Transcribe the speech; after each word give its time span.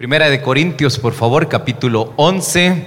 Primera 0.00 0.30
de 0.30 0.40
Corintios, 0.40 0.98
por 0.98 1.12
favor, 1.12 1.46
capítulo 1.46 2.14
11, 2.16 2.84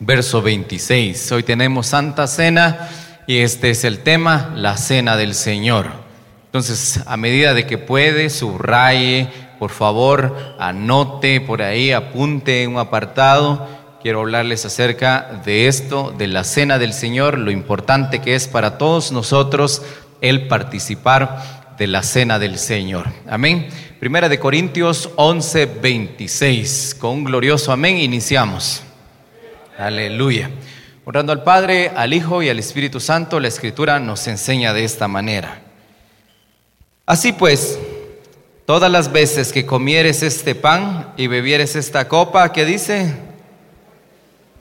verso 0.00 0.42
26. 0.42 1.30
Hoy 1.30 1.44
tenemos 1.44 1.86
Santa 1.86 2.26
Cena 2.26 2.88
y 3.28 3.38
este 3.38 3.70
es 3.70 3.84
el 3.84 4.00
tema, 4.00 4.52
la 4.56 4.76
Cena 4.76 5.16
del 5.16 5.34
Señor. 5.34 5.86
Entonces, 6.46 7.00
a 7.06 7.16
medida 7.16 7.54
de 7.54 7.64
que 7.64 7.78
puede, 7.78 8.28
subraye, 8.28 9.28
por 9.60 9.70
favor, 9.70 10.56
anote 10.58 11.40
por 11.40 11.62
ahí, 11.62 11.92
apunte 11.92 12.64
en 12.64 12.72
un 12.72 12.80
apartado. 12.80 13.68
Quiero 14.02 14.18
hablarles 14.18 14.64
acerca 14.64 15.42
de 15.44 15.68
esto, 15.68 16.12
de 16.18 16.26
la 16.26 16.42
Cena 16.42 16.80
del 16.80 16.92
Señor, 16.92 17.38
lo 17.38 17.52
importante 17.52 18.20
que 18.20 18.34
es 18.34 18.48
para 18.48 18.78
todos 18.78 19.12
nosotros 19.12 19.82
el 20.20 20.48
participar 20.48 21.61
de 21.78 21.86
la 21.86 22.02
Cena 22.02 22.38
del 22.38 22.58
Señor. 22.58 23.08
Amén. 23.28 23.68
Primera 23.98 24.28
de 24.28 24.38
Corintios 24.38 25.10
11, 25.16 25.66
26. 25.66 26.96
Con 26.98 27.10
un 27.10 27.24
glorioso 27.24 27.72
amén 27.72 27.98
iniciamos. 27.98 28.82
Aleluya. 29.78 30.50
Orando 31.04 31.32
al 31.32 31.42
Padre, 31.42 31.90
al 31.94 32.12
Hijo 32.12 32.42
y 32.42 32.48
al 32.48 32.58
Espíritu 32.58 33.00
Santo, 33.00 33.40
la 33.40 33.48
Escritura 33.48 33.98
nos 33.98 34.26
enseña 34.28 34.72
de 34.72 34.84
esta 34.84 35.08
manera. 35.08 35.60
Así 37.06 37.32
pues, 37.32 37.78
todas 38.66 38.90
las 38.90 39.10
veces 39.10 39.52
que 39.52 39.66
comieres 39.66 40.22
este 40.22 40.54
pan 40.54 41.12
y 41.16 41.26
bebieres 41.26 41.74
esta 41.74 42.06
copa, 42.06 42.52
¿qué 42.52 42.64
dice? 42.64 43.14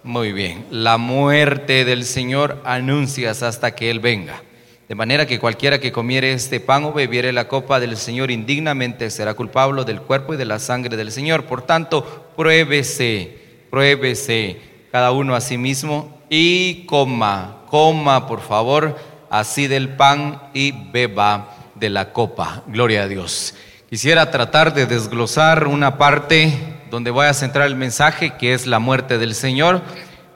Muy 0.03 0.31
bien, 0.31 0.65
la 0.71 0.97
muerte 0.97 1.85
del 1.85 2.05
Señor 2.05 2.61
anuncias 2.65 3.43
hasta 3.43 3.75
que 3.75 3.91
Él 3.91 3.99
venga. 3.99 4.41
De 4.91 4.95
manera 4.95 5.25
que 5.25 5.39
cualquiera 5.39 5.79
que 5.79 5.93
comiere 5.93 6.33
este 6.33 6.59
pan 6.59 6.83
o 6.83 6.91
bebiere 6.91 7.31
la 7.31 7.47
copa 7.47 7.79
del 7.79 7.95
Señor 7.95 8.29
indignamente 8.29 9.09
será 9.09 9.35
culpable 9.35 9.85
del 9.85 10.01
cuerpo 10.01 10.33
y 10.33 10.37
de 10.37 10.43
la 10.43 10.59
sangre 10.59 10.97
del 10.97 11.13
Señor. 11.13 11.45
Por 11.45 11.61
tanto, 11.61 12.33
pruébese, 12.35 13.37
pruébese 13.69 14.59
cada 14.91 15.13
uno 15.13 15.33
a 15.33 15.39
sí 15.39 15.57
mismo 15.57 16.19
y 16.29 16.85
coma, 16.87 17.59
coma 17.69 18.27
por 18.27 18.41
favor 18.41 18.97
así 19.29 19.67
del 19.67 19.87
pan 19.87 20.41
y 20.53 20.73
beba 20.73 21.55
de 21.75 21.89
la 21.89 22.11
copa. 22.11 22.63
Gloria 22.67 23.03
a 23.03 23.07
Dios. 23.07 23.53
Quisiera 23.89 24.29
tratar 24.29 24.73
de 24.73 24.87
desglosar 24.87 25.67
una 25.67 25.97
parte 25.97 26.53
donde 26.89 27.11
voy 27.11 27.27
a 27.27 27.33
centrar 27.33 27.67
el 27.67 27.77
mensaje 27.77 28.33
que 28.35 28.53
es 28.53 28.67
la 28.67 28.79
muerte 28.79 29.17
del 29.17 29.35
Señor. 29.35 29.83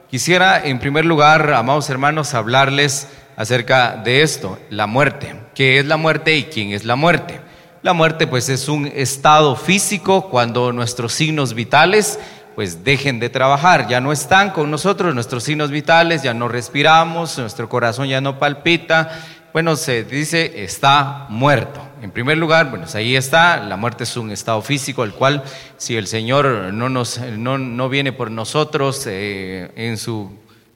Quisiera 0.08 0.64
en 0.64 0.78
primer 0.78 1.04
lugar, 1.04 1.52
amados 1.52 1.90
hermanos, 1.90 2.32
hablarles 2.32 3.06
acerca 3.36 3.96
de 3.96 4.22
esto, 4.22 4.58
la 4.70 4.86
muerte. 4.86 5.34
¿Qué 5.54 5.78
es 5.78 5.86
la 5.86 5.96
muerte 5.96 6.36
y 6.36 6.44
quién 6.44 6.72
es 6.72 6.84
la 6.84 6.96
muerte? 6.96 7.40
La 7.82 7.92
muerte 7.92 8.26
pues 8.26 8.48
es 8.48 8.68
un 8.68 8.86
estado 8.86 9.54
físico 9.54 10.28
cuando 10.28 10.72
nuestros 10.72 11.12
signos 11.12 11.54
vitales 11.54 12.18
pues 12.56 12.82
dejen 12.82 13.20
de 13.20 13.28
trabajar, 13.28 13.86
ya 13.86 14.00
no 14.00 14.12
están 14.12 14.50
con 14.50 14.70
nosotros 14.70 15.14
nuestros 15.14 15.44
signos 15.44 15.70
vitales, 15.70 16.22
ya 16.22 16.32
no 16.32 16.48
respiramos, 16.48 17.38
nuestro 17.38 17.68
corazón 17.68 18.08
ya 18.08 18.22
no 18.22 18.38
palpita, 18.38 19.10
bueno, 19.52 19.76
se 19.76 20.04
dice 20.04 20.64
está 20.64 21.26
muerto. 21.28 21.80
En 22.00 22.10
primer 22.10 22.38
lugar, 22.38 22.70
bueno, 22.70 22.86
ahí 22.94 23.14
está, 23.14 23.58
la 23.58 23.76
muerte 23.76 24.04
es 24.04 24.16
un 24.16 24.30
estado 24.30 24.62
físico, 24.62 25.04
el 25.04 25.12
cual 25.12 25.44
si 25.76 25.96
el 25.96 26.06
Señor 26.06 26.72
no, 26.72 26.88
nos, 26.88 27.18
no, 27.18 27.88
viene 27.88 28.12
por 28.12 28.30
nosotros 28.30 29.04
eh, 29.06 29.70
en 29.76 29.98
su 29.98 30.30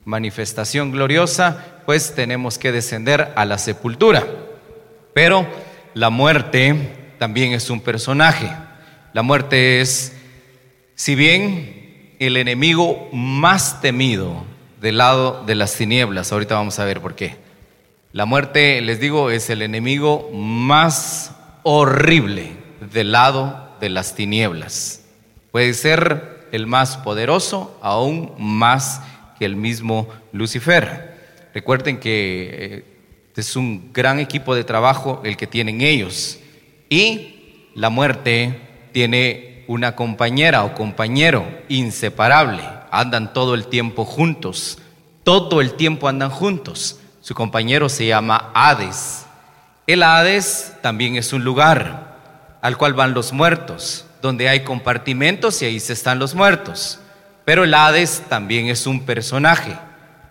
manifestación 0.04 0.92
gloriosa, 0.92 1.82
pues 1.86 2.14
tenemos 2.14 2.58
que 2.58 2.72
descender 2.72 3.32
a 3.36 3.44
la 3.44 3.58
sepultura. 3.58 4.26
Pero 5.14 5.46
la 5.94 6.10
muerte 6.10 7.14
también 7.18 7.52
es 7.52 7.70
un 7.70 7.80
personaje. 7.80 8.50
La 9.12 9.22
muerte 9.22 9.80
es, 9.80 10.16
si 10.94 11.14
bien 11.14 12.14
el 12.18 12.36
enemigo 12.36 13.08
más 13.12 13.80
temido 13.80 14.44
del 14.80 14.98
lado 14.98 15.42
de 15.46 15.54
las 15.54 15.74
tinieblas, 15.74 16.32
ahorita 16.32 16.54
vamos 16.54 16.78
a 16.78 16.84
ver 16.84 17.00
por 17.00 17.14
qué. 17.14 17.36
La 18.12 18.24
muerte, 18.24 18.80
les 18.80 18.98
digo, 18.98 19.30
es 19.30 19.50
el 19.50 19.62
enemigo 19.62 20.30
más 20.32 21.32
horrible 21.62 22.52
del 22.92 23.12
lado 23.12 23.70
de 23.80 23.88
las 23.88 24.14
tinieblas. 24.14 25.04
Puede 25.52 25.74
ser 25.74 26.48
el 26.52 26.66
más 26.66 26.96
poderoso, 26.96 27.78
aún 27.82 28.32
más 28.38 29.02
el 29.44 29.56
mismo 29.56 30.08
Lucifer. 30.32 31.14
Recuerden 31.54 31.98
que 31.98 32.50
eh, 32.52 32.84
es 33.36 33.56
un 33.56 33.92
gran 33.92 34.20
equipo 34.20 34.54
de 34.54 34.64
trabajo 34.64 35.20
el 35.24 35.36
que 35.36 35.46
tienen 35.46 35.80
ellos. 35.80 36.38
Y 36.88 37.66
la 37.74 37.90
muerte 37.90 38.60
tiene 38.92 39.64
una 39.66 39.96
compañera 39.96 40.64
o 40.64 40.74
compañero 40.74 41.46
inseparable. 41.68 42.62
Andan 42.90 43.32
todo 43.32 43.54
el 43.54 43.66
tiempo 43.66 44.04
juntos. 44.04 44.78
Todo 45.24 45.60
el 45.60 45.74
tiempo 45.74 46.08
andan 46.08 46.30
juntos. 46.30 46.98
Su 47.20 47.34
compañero 47.34 47.88
se 47.88 48.06
llama 48.06 48.50
Hades. 48.54 49.26
El 49.86 50.02
Hades 50.02 50.74
también 50.82 51.16
es 51.16 51.32
un 51.32 51.44
lugar 51.44 52.58
al 52.62 52.76
cual 52.76 52.94
van 52.94 53.14
los 53.14 53.32
muertos, 53.32 54.04
donde 54.20 54.48
hay 54.48 54.60
compartimentos 54.60 55.62
y 55.62 55.66
ahí 55.66 55.80
se 55.80 55.94
están 55.94 56.18
los 56.18 56.34
muertos. 56.34 57.00
Pero 57.44 57.64
el 57.64 57.74
Hades 57.74 58.24
también 58.28 58.68
es 58.68 58.86
un 58.86 59.04
personaje, 59.04 59.76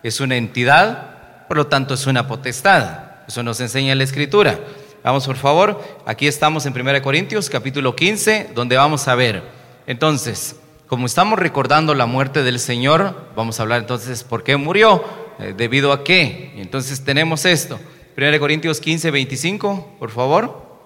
es 0.02 0.20
una 0.20 0.36
entidad, 0.36 1.46
por 1.48 1.56
lo 1.56 1.66
tanto 1.66 1.94
es 1.94 2.06
una 2.06 2.26
potestad. 2.26 3.10
Eso 3.26 3.42
nos 3.42 3.60
enseña 3.60 3.94
la 3.94 4.04
Escritura. 4.04 4.58
Vamos 5.02 5.26
por 5.26 5.36
favor, 5.36 5.82
aquí 6.04 6.26
estamos 6.26 6.66
en 6.66 6.78
1 6.78 7.02
Corintios 7.02 7.48
capítulo 7.48 7.96
15, 7.96 8.50
donde 8.54 8.76
vamos 8.76 9.08
a 9.08 9.14
ver. 9.14 9.42
Entonces, 9.86 10.56
como 10.86 11.06
estamos 11.06 11.38
recordando 11.38 11.94
la 11.94 12.06
muerte 12.06 12.42
del 12.42 12.58
Señor, 12.58 13.30
vamos 13.34 13.58
a 13.58 13.62
hablar 13.62 13.80
entonces 13.80 14.24
por 14.24 14.42
qué 14.42 14.56
murió, 14.56 15.04
eh, 15.38 15.54
debido 15.56 15.92
a 15.92 16.04
qué. 16.04 16.52
Entonces 16.56 17.04
tenemos 17.04 17.44
esto. 17.44 17.80
1 18.16 18.38
Corintios 18.38 18.80
15, 18.80 19.10
25, 19.10 19.96
por 19.98 20.10
favor. 20.10 20.78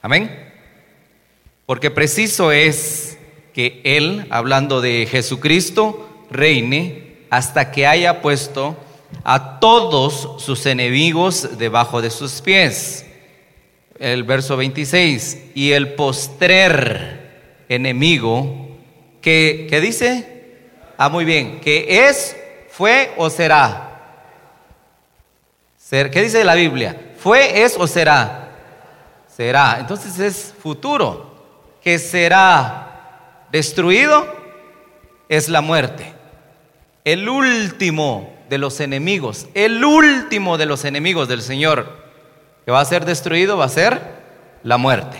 Amén. 0.00 0.52
Porque 1.66 1.90
preciso 1.90 2.50
es 2.50 3.17
que 3.58 3.80
Él, 3.82 4.24
hablando 4.30 4.80
de 4.80 5.04
Jesucristo, 5.10 6.08
reine 6.30 7.16
hasta 7.28 7.72
que 7.72 7.88
haya 7.88 8.22
puesto 8.22 8.76
a 9.24 9.58
todos 9.58 10.40
sus 10.40 10.64
enemigos 10.64 11.58
debajo 11.58 12.00
de 12.00 12.10
sus 12.10 12.40
pies. 12.40 13.04
El 13.98 14.22
verso 14.22 14.56
26, 14.56 15.46
y 15.56 15.72
el 15.72 15.94
postrer 15.94 17.64
enemigo, 17.68 18.78
que, 19.20 19.66
¿qué 19.68 19.80
dice? 19.80 20.60
Ah, 20.96 21.08
muy 21.08 21.24
bien, 21.24 21.58
que 21.58 22.06
es, 22.06 22.36
fue 22.70 23.12
o 23.16 23.28
será. 23.28 24.30
¿Qué 25.90 26.22
dice 26.22 26.44
la 26.44 26.54
Biblia? 26.54 27.14
¿Fue, 27.18 27.64
es 27.64 27.76
o 27.76 27.88
será? 27.88 28.52
Será. 29.26 29.78
Entonces 29.80 30.16
es 30.20 30.54
futuro. 30.62 31.26
Que 31.82 31.98
será 31.98 32.87
destruido 33.52 34.26
es 35.28 35.48
la 35.48 35.60
muerte. 35.60 36.12
El 37.04 37.28
último 37.28 38.32
de 38.48 38.58
los 38.58 38.80
enemigos, 38.80 39.46
el 39.54 39.84
último 39.84 40.58
de 40.58 40.66
los 40.66 40.84
enemigos 40.84 41.28
del 41.28 41.42
Señor 41.42 42.08
que 42.64 42.72
va 42.72 42.80
a 42.80 42.84
ser 42.84 43.04
destruido 43.04 43.56
va 43.56 43.64
a 43.64 43.70
ser 43.70 44.00
la 44.62 44.76
muerte. 44.76 45.16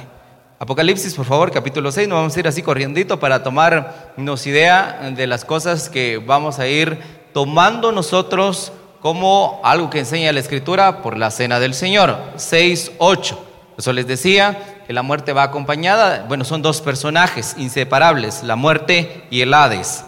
Apocalipsis, 0.58 1.14
por 1.14 1.24
favor, 1.24 1.50
capítulo 1.50 1.90
6, 1.90 2.08
nos 2.08 2.16
vamos 2.16 2.36
a 2.36 2.40
ir 2.40 2.48
así 2.48 2.62
corriendito 2.62 3.20
para 3.20 3.42
tomarnos 3.42 4.46
idea 4.46 5.10
de 5.14 5.26
las 5.26 5.44
cosas 5.44 5.88
que 5.88 6.18
vamos 6.18 6.58
a 6.58 6.66
ir 6.66 6.98
tomando 7.32 7.92
nosotros 7.92 8.72
como 9.00 9.60
algo 9.64 9.88
que 9.88 10.00
enseña 10.00 10.32
la 10.32 10.40
Escritura 10.40 11.00
por 11.00 11.16
la 11.16 11.30
cena 11.30 11.60
del 11.60 11.74
Señor. 11.74 12.18
6, 12.36 12.92
8. 12.98 13.44
Eso 13.78 13.92
les 13.92 14.06
decía, 14.06 14.77
que 14.88 14.94
la 14.94 15.02
muerte 15.02 15.34
va 15.34 15.42
acompañada, 15.42 16.24
bueno, 16.28 16.46
son 16.46 16.62
dos 16.62 16.80
personajes 16.80 17.54
inseparables, 17.58 18.42
la 18.42 18.56
muerte 18.56 19.24
y 19.28 19.42
el 19.42 19.52
Hades. 19.52 20.02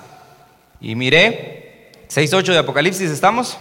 Y 0.81 0.95
miré, 0.95 1.91
6.8 2.09 2.53
de 2.53 2.59
Apocalipsis 2.61 3.11
estamos, 3.11 3.59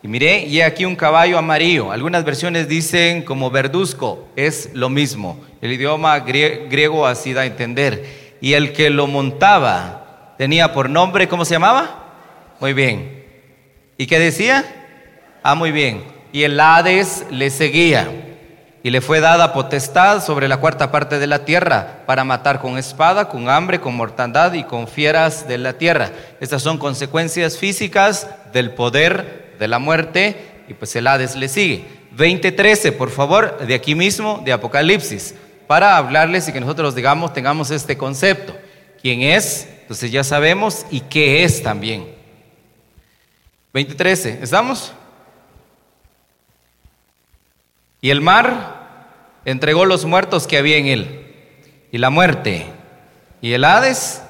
y 0.00 0.06
miré, 0.06 0.46
y 0.46 0.60
aquí 0.60 0.84
un 0.84 0.94
caballo 0.94 1.38
amarillo. 1.38 1.90
Algunas 1.90 2.24
versiones 2.24 2.68
dicen 2.68 3.22
como 3.22 3.50
verduzco, 3.50 4.28
es 4.36 4.70
lo 4.74 4.88
mismo. 4.90 5.40
El 5.60 5.72
idioma 5.72 6.20
griego 6.20 7.04
así 7.04 7.32
da 7.32 7.40
a 7.40 7.46
entender. 7.46 8.36
Y 8.40 8.52
el 8.52 8.72
que 8.72 8.90
lo 8.90 9.08
montaba 9.08 10.36
tenía 10.38 10.72
por 10.72 10.88
nombre, 10.88 11.26
¿cómo 11.26 11.44
se 11.44 11.54
llamaba? 11.54 12.12
Muy 12.60 12.74
bien. 12.74 13.24
¿Y 13.98 14.06
qué 14.06 14.20
decía? 14.20 14.64
Ah, 15.42 15.56
muy 15.56 15.72
bien. 15.72 16.04
Y 16.32 16.44
el 16.44 16.60
Hades 16.60 17.26
le 17.32 17.50
seguía 17.50 18.08
y 18.84 18.90
le 18.90 19.00
fue 19.00 19.20
dada 19.20 19.54
potestad 19.54 20.22
sobre 20.22 20.46
la 20.46 20.58
cuarta 20.58 20.92
parte 20.92 21.18
de 21.18 21.26
la 21.26 21.46
tierra 21.46 22.02
para 22.04 22.22
matar 22.22 22.60
con 22.60 22.76
espada, 22.76 23.30
con 23.30 23.48
hambre, 23.48 23.80
con 23.80 23.96
mortandad 23.96 24.52
y 24.52 24.64
con 24.64 24.86
fieras 24.86 25.48
de 25.48 25.56
la 25.56 25.78
tierra. 25.78 26.10
Estas 26.38 26.60
son 26.60 26.76
consecuencias 26.76 27.56
físicas 27.56 28.28
del 28.52 28.72
poder 28.72 29.54
de 29.58 29.68
la 29.68 29.78
muerte 29.78 30.36
y 30.68 30.74
pues 30.74 30.94
el 30.96 31.06
Hades 31.06 31.34
le 31.34 31.48
sigue. 31.48 31.86
20:13, 32.14 32.92
por 32.92 33.08
favor, 33.08 33.56
de 33.66 33.74
aquí 33.74 33.94
mismo, 33.94 34.42
de 34.44 34.52
Apocalipsis, 34.52 35.34
para 35.66 35.96
hablarles 35.96 36.46
y 36.48 36.52
que 36.52 36.60
nosotros 36.60 36.94
digamos, 36.94 37.32
tengamos 37.32 37.70
este 37.70 37.96
concepto. 37.96 38.54
quién 39.00 39.22
es, 39.22 39.66
entonces 39.80 40.12
ya 40.12 40.24
sabemos, 40.24 40.84
y 40.90 41.00
qué 41.00 41.42
es 41.44 41.62
también. 41.62 42.06
23, 43.72 44.26
¿estamos? 44.26 44.92
Y 48.04 48.10
el 48.10 48.20
mar 48.20 49.40
entregó 49.46 49.86
los 49.86 50.04
muertos 50.04 50.46
que 50.46 50.58
había 50.58 50.76
en 50.76 50.88
él, 50.88 51.34
y 51.90 51.96
la 51.96 52.10
muerte, 52.10 52.66
y 53.40 53.54
el 53.54 53.64
Hades 53.64 54.20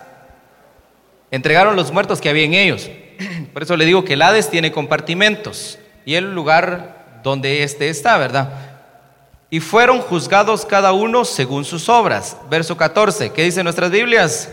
entregaron 1.33 1.75
los 1.75 1.91
muertos 1.91 2.21
que 2.21 2.29
había 2.29 2.45
en 2.45 2.55
ellos. 2.55 2.89
Por 3.53 3.65
eso 3.65 3.77
le 3.77 3.85
digo 3.85 4.05
que 4.05 4.13
el 4.13 4.23
Hades 4.23 4.49
tiene 4.49 4.71
compartimentos, 4.71 5.81
y 6.07 6.15
el 6.15 6.37
lugar 6.37 7.19
donde 7.25 7.65
éste 7.65 7.89
está, 7.89 8.17
¿verdad? 8.17 8.53
Y 9.51 9.59
fueron 9.59 10.03
juzgados 10.03 10.65
cada 10.65 10.93
uno 10.93 11.25
según 11.25 11.65
sus 11.65 11.89
obras. 11.89 12.37
Verso 12.49 12.77
14, 12.77 13.33
¿qué 13.33 13.43
dicen 13.43 13.65
nuestras 13.65 13.91
Biblias? 13.91 14.53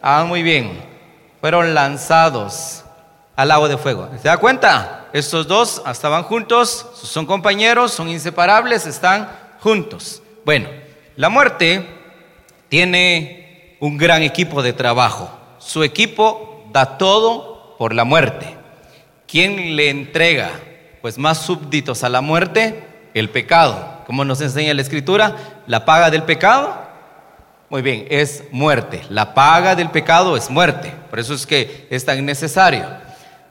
Ah, 0.00 0.24
muy 0.28 0.44
bien. 0.44 0.80
Fueron 1.40 1.74
lanzados 1.74 2.81
al 3.36 3.48
lago 3.48 3.68
de 3.68 3.78
fuego. 3.78 4.08
¿Se 4.20 4.28
da 4.28 4.36
cuenta? 4.36 5.06
Estos 5.12 5.46
dos 5.46 5.82
estaban 5.90 6.22
juntos, 6.24 6.86
son 6.94 7.26
compañeros, 7.26 7.92
son 7.92 8.08
inseparables, 8.08 8.86
están 8.86 9.28
juntos. 9.60 10.22
Bueno, 10.44 10.68
la 11.16 11.28
muerte 11.28 11.86
tiene 12.68 13.76
un 13.80 13.98
gran 13.98 14.22
equipo 14.22 14.62
de 14.62 14.72
trabajo. 14.72 15.30
Su 15.58 15.82
equipo 15.82 16.64
da 16.72 16.98
todo 16.98 17.76
por 17.78 17.94
la 17.94 18.04
muerte. 18.04 18.56
¿Quién 19.26 19.76
le 19.76 19.90
entrega 19.90 20.50
pues 21.00 21.18
más 21.18 21.38
súbditos 21.38 22.04
a 22.04 22.08
la 22.08 22.20
muerte? 22.20 22.84
El 23.14 23.28
pecado. 23.28 24.02
Como 24.06 24.24
nos 24.24 24.40
enseña 24.40 24.74
la 24.74 24.82
escritura, 24.82 25.36
la 25.66 25.84
paga 25.84 26.10
del 26.10 26.22
pecado, 26.22 26.74
muy 27.68 27.82
bien, 27.82 28.06
es 28.10 28.44
muerte. 28.50 29.02
La 29.08 29.32
paga 29.34 29.74
del 29.74 29.90
pecado 29.90 30.36
es 30.36 30.50
muerte. 30.50 30.92
Por 31.08 31.18
eso 31.18 31.32
es 31.34 31.46
que 31.46 31.86
es 31.90 32.04
tan 32.04 32.24
necesario. 32.26 32.84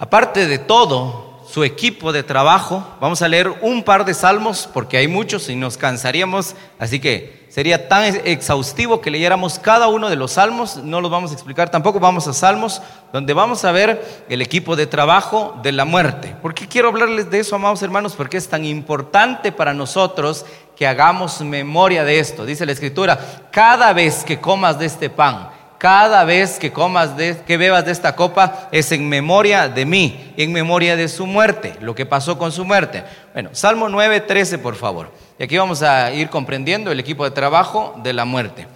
Aparte 0.01 0.48
de 0.48 0.57
todo, 0.57 1.44
su 1.48 1.63
equipo 1.63 2.12
de 2.12 2.24
trabajo, 2.24 2.83
vamos 3.00 3.21
a 3.21 3.27
leer 3.27 3.53
un 3.62 3.83
par 3.83 4.03
de 4.03 4.15
salmos 4.15 4.68
porque 4.74 4.98
hay 4.98 5.07
muchos 5.07 5.48
y 5.48 5.56
nos 5.56 5.77
cansaríamos, 5.77 6.56
así 6.80 7.00
que 7.00 7.45
sería 7.50 7.88
tan 7.88 8.15
exhaustivo 8.25 9.00
que 9.00 9.12
leyéramos 9.12 9.59
cada 9.59 9.89
uno 9.89 10.09
de 10.09 10.15
los 10.15 10.31
salmos, 10.31 10.77
no 10.77 11.01
los 11.01 11.12
vamos 11.12 11.30
a 11.30 11.36
explicar 11.36 11.69
tampoco, 11.69 12.00
vamos 12.00 12.27
a 12.27 12.33
salmos 12.33 12.81
donde 13.13 13.36
vamos 13.36 13.63
a 13.63 13.71
ver 13.71 14.25
el 14.27 14.42
equipo 14.42 14.75
de 14.75 14.88
trabajo 14.88 15.59
de 15.62 15.71
la 15.71 15.86
muerte. 15.86 16.36
¿Por 16.42 16.56
qué 16.56 16.68
quiero 16.68 16.88
hablarles 16.88 17.30
de 17.30 17.38
eso, 17.38 17.56
amados 17.56 17.83
hermanos? 17.83 18.15
Porque 18.15 18.38
es 18.38 18.48
tan 18.48 18.65
importante 18.65 19.51
para 19.51 19.75
nosotros 19.75 20.48
que 20.75 20.88
hagamos 20.88 21.42
memoria 21.42 22.03
de 22.03 22.18
esto. 22.18 22.44
Dice 22.44 22.65
la 22.65 22.71
escritura, 22.71 23.19
cada 23.51 23.94
vez 23.94 24.24
que 24.24 24.42
comas 24.42 24.80
de 24.80 24.88
este 24.88 25.12
pan, 25.12 25.61
cada 25.81 26.25
vez 26.25 26.60
que 26.60 26.72
comas, 26.72 27.18
de, 27.18 27.36
que 27.38 27.57
bebas 27.57 27.83
de 27.83 27.92
esta 27.92 28.16
copa, 28.16 28.69
es 28.72 28.92
en 28.92 29.10
memoria 29.10 29.68
de 29.68 29.83
mí, 29.83 30.31
en 30.38 30.54
memoria 30.54 30.95
de 30.95 31.07
su 31.07 31.25
muerte, 31.25 31.74
lo 31.81 31.95
que 31.95 32.06
pasó 32.06 32.38
con 32.38 32.51
su 32.51 32.63
muerte. 32.63 33.04
Bueno, 33.33 33.50
Salmo 33.54 33.89
9, 33.89 34.22
13, 34.22 34.60
por 34.60 34.75
favor. 34.75 35.10
Y 35.39 35.44
aquí 35.44 35.57
vamos 35.57 35.81
a 35.81 36.13
ir 36.13 36.30
comprendiendo 36.30 36.92
el 36.92 37.00
equipo 37.00 37.24
de 37.24 37.31
trabajo 37.31 38.00
de 38.04 38.13
la 38.13 38.25
muerte. 38.25 38.68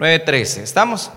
9.13, 0.00 0.62
¿estamos? 0.62 1.12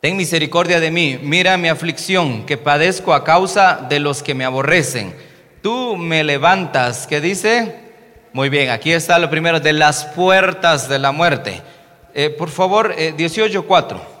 Ten 0.00 0.16
misericordia 0.16 0.80
de 0.80 0.90
mí, 0.90 1.20
mira 1.22 1.58
mi 1.58 1.68
aflicción 1.68 2.46
que 2.46 2.56
padezco 2.56 3.12
a 3.12 3.24
causa 3.24 3.84
de 3.90 4.00
los 4.00 4.22
que 4.22 4.34
me 4.34 4.46
aborrecen. 4.46 5.14
Tú 5.62 5.98
me 5.98 6.24
levantas, 6.24 7.06
¿qué 7.06 7.20
dice? 7.20 7.76
Muy 8.32 8.48
bien, 8.48 8.70
aquí 8.70 8.90
está 8.90 9.18
lo 9.18 9.28
primero, 9.28 9.60
de 9.60 9.74
las 9.74 10.06
puertas 10.06 10.88
de 10.88 10.98
la 10.98 11.12
muerte. 11.12 11.60
Eh, 12.14 12.30
por 12.30 12.48
favor, 12.48 12.94
eh, 12.96 13.12
18.4. 13.14 14.15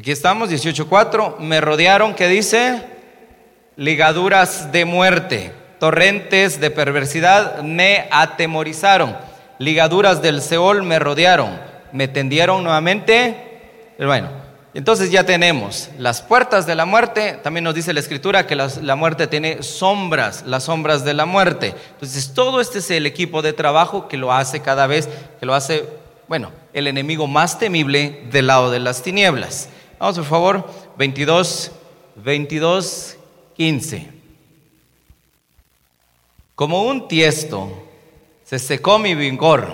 Aquí 0.00 0.12
estamos, 0.12 0.48
18.4. 0.48 1.40
Me 1.40 1.60
rodearon, 1.60 2.14
¿qué 2.14 2.26
dice? 2.26 2.82
Ligaduras 3.76 4.72
de 4.72 4.86
muerte, 4.86 5.52
torrentes 5.78 6.58
de 6.58 6.70
perversidad 6.70 7.62
me 7.62 8.08
atemorizaron. 8.10 9.14
Ligaduras 9.58 10.22
del 10.22 10.40
Seol 10.40 10.84
me 10.84 10.98
rodearon, 10.98 11.50
me 11.92 12.08
tendieron 12.08 12.64
nuevamente. 12.64 13.92
Bueno, 13.98 14.30
entonces 14.72 15.10
ya 15.10 15.24
tenemos 15.24 15.90
las 15.98 16.22
puertas 16.22 16.64
de 16.64 16.76
la 16.76 16.86
muerte. 16.86 17.38
También 17.42 17.64
nos 17.64 17.74
dice 17.74 17.92
la 17.92 18.00
escritura 18.00 18.46
que 18.46 18.56
la 18.56 18.96
muerte 18.96 19.26
tiene 19.26 19.62
sombras, 19.62 20.44
las 20.46 20.64
sombras 20.64 21.04
de 21.04 21.12
la 21.12 21.26
muerte. 21.26 21.74
Entonces 21.92 22.32
todo 22.32 22.62
este 22.62 22.78
es 22.78 22.90
el 22.90 23.04
equipo 23.04 23.42
de 23.42 23.52
trabajo 23.52 24.08
que 24.08 24.16
lo 24.16 24.32
hace 24.32 24.60
cada 24.60 24.86
vez, 24.86 25.10
que 25.38 25.44
lo 25.44 25.54
hace, 25.54 25.84
bueno, 26.26 26.52
el 26.72 26.86
enemigo 26.86 27.26
más 27.26 27.58
temible 27.58 28.22
del 28.32 28.46
lado 28.46 28.70
de 28.70 28.80
las 28.80 29.02
tinieblas. 29.02 29.68
Vamos, 30.00 30.16
por 30.16 30.24
favor, 30.24 30.70
22, 30.96 31.72
22, 32.16 33.18
15. 33.54 34.10
Como 36.54 36.84
un 36.84 37.06
tiesto 37.06 37.70
se 38.42 38.58
secó 38.58 38.98
mi 38.98 39.14
vigor 39.14 39.68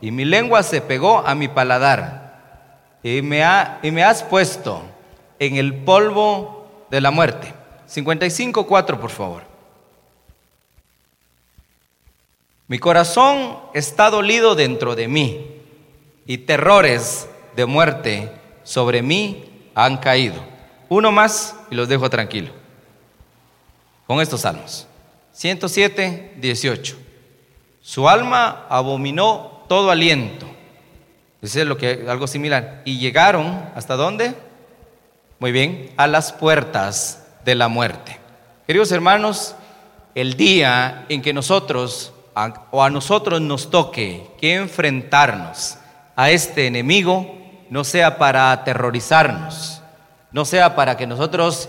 y 0.00 0.10
mi 0.10 0.24
lengua 0.24 0.64
se 0.64 0.80
pegó 0.80 1.18
a 1.18 1.36
mi 1.36 1.46
paladar 1.46 2.98
y 3.04 3.22
me, 3.22 3.44
ha, 3.44 3.78
y 3.84 3.92
me 3.92 4.02
has 4.02 4.24
puesto 4.24 4.82
en 5.38 5.54
el 5.54 5.72
polvo 5.72 6.66
de 6.90 7.00
la 7.00 7.12
muerte. 7.12 7.54
55, 7.86 8.66
4, 8.66 9.00
por 9.00 9.10
favor. 9.10 9.44
Mi 12.66 12.80
corazón 12.80 13.56
está 13.72 14.10
dolido 14.10 14.56
dentro 14.56 14.96
de 14.96 15.06
mí 15.06 15.46
y 16.26 16.38
terrores 16.38 17.28
de 17.54 17.66
muerte 17.66 18.32
sobre 18.64 19.02
mí 19.02 19.46
han 19.84 19.96
caído. 19.98 20.42
Uno 20.88 21.12
más 21.12 21.56
y 21.70 21.74
los 21.74 21.88
dejo 21.88 22.10
tranquilo. 22.10 22.52
Con 24.06 24.20
estos 24.20 24.42
salmos. 24.42 24.86
107, 25.32 26.34
18. 26.38 26.96
Su 27.80 28.08
alma 28.08 28.66
abominó 28.68 29.64
todo 29.68 29.90
aliento. 29.90 30.46
Ese 31.40 31.62
es 31.62 31.66
lo 31.66 31.78
que 31.78 32.04
algo 32.08 32.26
similar. 32.26 32.82
Y 32.84 32.98
llegaron 32.98 33.70
hasta 33.74 33.96
dónde? 33.96 34.34
Muy 35.38 35.52
bien, 35.52 35.90
a 35.96 36.06
las 36.06 36.32
puertas 36.32 37.26
de 37.44 37.54
la 37.54 37.68
muerte. 37.68 38.18
Queridos 38.66 38.92
hermanos, 38.92 39.54
el 40.14 40.36
día 40.36 41.06
en 41.08 41.22
que 41.22 41.32
nosotros 41.32 42.12
o 42.70 42.82
a 42.82 42.90
nosotros 42.90 43.40
nos 43.40 43.70
toque 43.70 44.30
que 44.38 44.54
enfrentarnos 44.54 45.78
a 46.16 46.30
este 46.30 46.66
enemigo, 46.66 47.39
no 47.70 47.84
sea 47.84 48.18
para 48.18 48.52
aterrorizarnos, 48.52 49.80
no 50.32 50.44
sea 50.44 50.74
para 50.74 50.96
que 50.96 51.06
nosotros, 51.06 51.68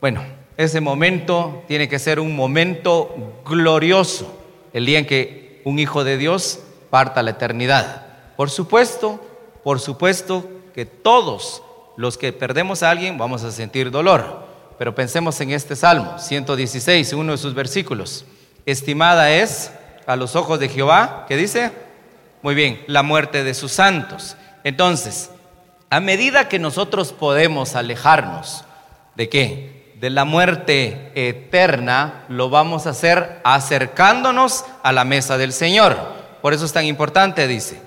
bueno, 0.00 0.22
ese 0.56 0.80
momento 0.80 1.64
tiene 1.66 1.88
que 1.88 1.98
ser 1.98 2.20
un 2.20 2.36
momento 2.36 3.40
glorioso, 3.44 4.38
el 4.72 4.86
día 4.86 4.98
en 4.98 5.06
que 5.06 5.62
un 5.64 5.78
hijo 5.78 6.04
de 6.04 6.18
Dios 6.18 6.60
parta 6.90 7.20
a 7.20 7.22
la 7.22 7.30
eternidad. 7.30 8.06
Por 8.36 8.50
supuesto, 8.50 9.20
por 9.64 9.80
supuesto 9.80 10.48
que 10.74 10.84
todos 10.84 11.62
los 11.96 12.18
que 12.18 12.32
perdemos 12.32 12.82
a 12.82 12.90
alguien 12.90 13.16
vamos 13.16 13.42
a 13.44 13.50
sentir 13.50 13.90
dolor, 13.90 14.46
pero 14.78 14.94
pensemos 14.94 15.40
en 15.40 15.50
este 15.50 15.76
Salmo 15.76 16.18
116, 16.18 17.12
uno 17.14 17.32
de 17.32 17.38
sus 17.38 17.54
versículos. 17.54 18.26
Estimada 18.66 19.30
es 19.32 19.72
a 20.06 20.16
los 20.16 20.36
ojos 20.36 20.58
de 20.58 20.68
Jehová, 20.68 21.24
¿qué 21.28 21.36
dice? 21.36 21.72
Muy 22.42 22.54
bien, 22.54 22.82
la 22.86 23.02
muerte 23.02 23.44
de 23.44 23.54
sus 23.54 23.72
santos. 23.72 24.36
Entonces, 24.64 25.30
a 25.90 26.00
medida 26.00 26.48
que 26.48 26.58
nosotros 26.58 27.12
podemos 27.12 27.74
alejarnos 27.74 28.64
de 29.14 29.28
qué? 29.28 29.92
De 30.00 30.10
la 30.10 30.24
muerte 30.24 31.12
eterna, 31.14 32.24
lo 32.28 32.48
vamos 32.50 32.86
a 32.86 32.90
hacer 32.90 33.40
acercándonos 33.44 34.64
a 34.82 34.92
la 34.92 35.04
mesa 35.04 35.38
del 35.38 35.52
Señor. 35.52 35.96
Por 36.40 36.54
eso 36.54 36.64
es 36.64 36.72
tan 36.72 36.86
importante, 36.86 37.46
dice, 37.46 37.80